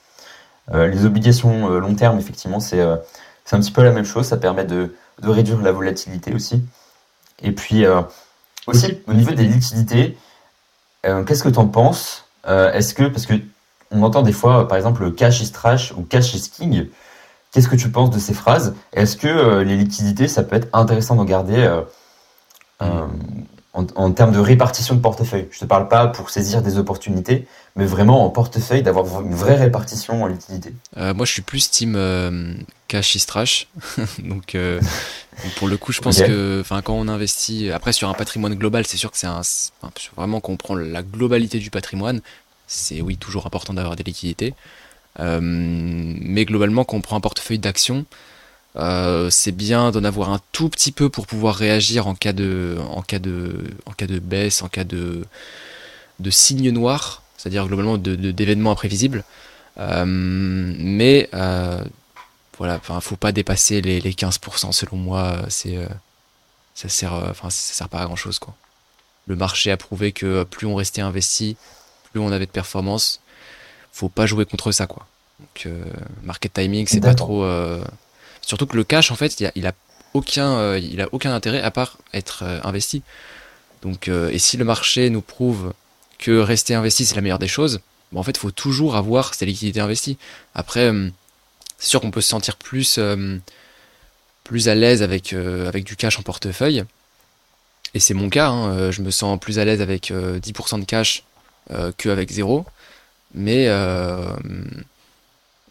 [0.71, 2.97] Euh, les obligations euh, long terme, effectivement, c'est euh,
[3.45, 4.27] c'est un petit peu la même chose.
[4.27, 6.63] Ça permet de, de réduire la volatilité aussi.
[7.43, 7.85] Et puis
[8.69, 10.17] aussi au niveau des liquidités,
[11.03, 13.35] qu'est-ce que tu en penses Est-ce que parce que
[13.91, 16.89] on entend des fois, par exemple, cash is trash ou cash is king.
[17.51, 18.77] Qu'est-ce que tu penses de ces phrases?
[18.93, 21.83] Est-ce que les liquidités, ça peut être intéressant d'en garder
[23.75, 25.49] en, termes de répartition de portefeuille.
[25.51, 29.35] Je ne te parle pas pour saisir des opportunités, mais vraiment en portefeuille, d'avoir une
[29.35, 30.75] vraie répartition en liquidité.
[30.99, 32.55] Euh, moi, je suis plus team euh,
[32.89, 33.69] cash is trash.
[34.19, 34.81] donc, euh,
[35.57, 38.99] pour le coup, je pense que quand on investit, après sur un patrimoine global, c'est
[38.99, 39.41] sûr que c'est un,
[40.17, 42.21] vraiment qu'on prend la globalité du patrimoine,
[42.67, 44.55] c'est oui, toujours important d'avoir des liquidités.
[45.19, 48.05] mais globalement, quand on prend un portefeuille d'actions,
[48.77, 52.79] euh, c'est bien d'en avoir un tout petit peu pour pouvoir réagir en cas de,
[52.89, 55.25] en cas de, en cas de baisse, en cas de,
[56.21, 59.25] de signe noir, c'est-à-dire globalement d'événements de, imprévisibles.
[59.79, 61.85] Euh, mais euh,
[62.57, 65.43] voilà, enfin, faut pas dépasser les, les 15% selon moi.
[65.49, 65.79] C'est,
[66.75, 68.55] ça sert, enfin, ça sert pas à grand chose quoi.
[69.27, 71.57] Le marché a prouvé que plus on restait investi,
[72.11, 73.21] plus on avait de performance.
[73.93, 75.07] Faut pas jouer contre ça quoi.
[75.39, 75.69] Donc
[76.23, 77.45] market timing, c'est pas trop
[78.47, 79.73] Surtout que le cash, en fait, il a,
[80.15, 83.03] aucun, euh, a aucun intérêt à part être euh, investi.
[83.83, 85.73] Donc, euh, et si le marché nous prouve
[86.19, 87.81] que rester investi c'est la meilleure des choses,
[88.13, 90.19] bon, en fait, il faut toujours avoir ses liquidités investies.
[90.55, 90.93] Après,
[91.79, 96.85] c'est sûr qu'on peut se sentir plus, à l'aise avec, avec du cash en portefeuille.
[97.95, 101.25] Et c'est mon cas, hein, je me sens plus à l'aise avec 10% de cash
[101.97, 102.65] qu'avec zéro.
[103.35, 103.67] Mais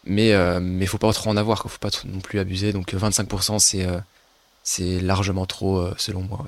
[0.04, 2.72] mais euh, mais faut pas trop en avoir, faut pas non plus abuser.
[2.72, 3.98] Donc 25% c'est euh,
[4.62, 6.46] c'est largement trop euh, selon moi.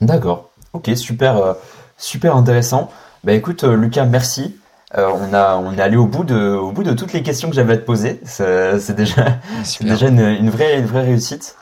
[0.00, 0.50] D'accord.
[0.72, 1.56] Ok, super
[1.96, 2.90] super intéressant.
[3.24, 4.56] Bah écoute Lucas, merci.
[4.94, 7.56] on a on est allé au bout de au bout de toutes les questions que
[7.56, 8.20] j'avais à te poser.
[8.26, 9.38] C'est déjà
[9.80, 11.56] déjà une, vraie une vraie réussite.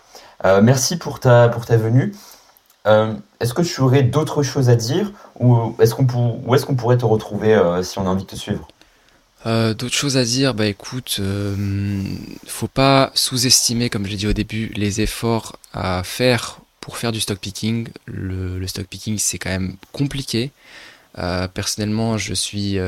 [0.63, 2.13] merci pour ta pour ta venue.
[3.41, 6.07] est-ce que tu aurais d'autres choses à dire ou est-ce qu'on
[6.53, 8.67] est-ce qu'on pourrait te retrouver si on a envie de te suivre?
[9.47, 12.03] Euh, d'autres choses à dire, bah écoute, euh,
[12.47, 17.21] faut pas sous-estimer, comme j'ai dit au début, les efforts à faire pour faire du
[17.21, 17.89] stock picking.
[18.07, 20.51] Le, stock picking, c'est quand même compliqué.
[21.19, 22.79] Euh, personnellement, je suis,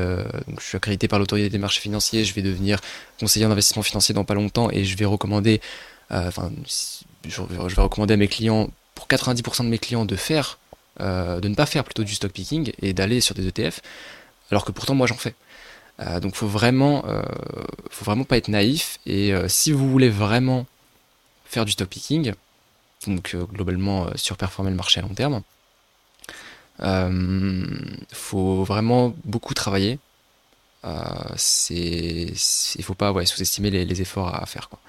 [0.73, 2.25] accrédité par l'autorité des marchés financiers.
[2.25, 2.79] Je vais devenir
[3.19, 5.61] conseiller en investissement financier dans pas longtemps et je vais recommander,
[6.09, 6.51] enfin,
[7.27, 10.57] je, vais recommander à mes clients, pour 90% de mes clients, de faire,
[10.99, 13.81] de ne pas faire plutôt du stock picking et d'aller sur des ETF,
[14.49, 15.35] alors que pourtant moi j'en fais.
[15.99, 17.23] Euh, donc faut vraiment, euh,
[17.89, 18.99] faut vraiment pas être naïf.
[19.05, 20.65] Et euh, si vous voulez vraiment
[21.45, 22.33] faire du stock picking,
[23.07, 25.41] donc globalement surperformer le marché à long terme,
[28.11, 29.99] faut vraiment beaucoup travailler.
[31.35, 32.33] c'est,
[32.75, 34.67] il faut pas ouais, sous-estimer les, efforts à, faire.
[34.69, 34.79] Quoi.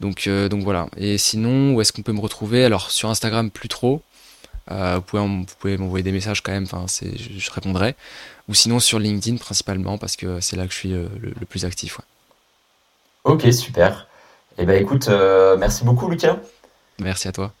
[0.00, 0.88] Donc, donc voilà.
[0.96, 2.64] Et sinon, où est-ce qu'on peut me retrouver?
[2.64, 4.02] Alors sur Instagram, plus trop.
[4.68, 7.94] Vous pouvez, m'envoyer des messages quand même, enfin, je, je, répondrai.
[8.48, 12.00] Ou sinon sur LinkedIn principalement, parce que c'est là que je suis le, plus actif.
[13.24, 14.06] Ok, super.
[14.58, 15.08] Eh ben écoute,
[15.58, 16.38] merci beaucoup Lucas.
[16.98, 17.52] Merci à toi.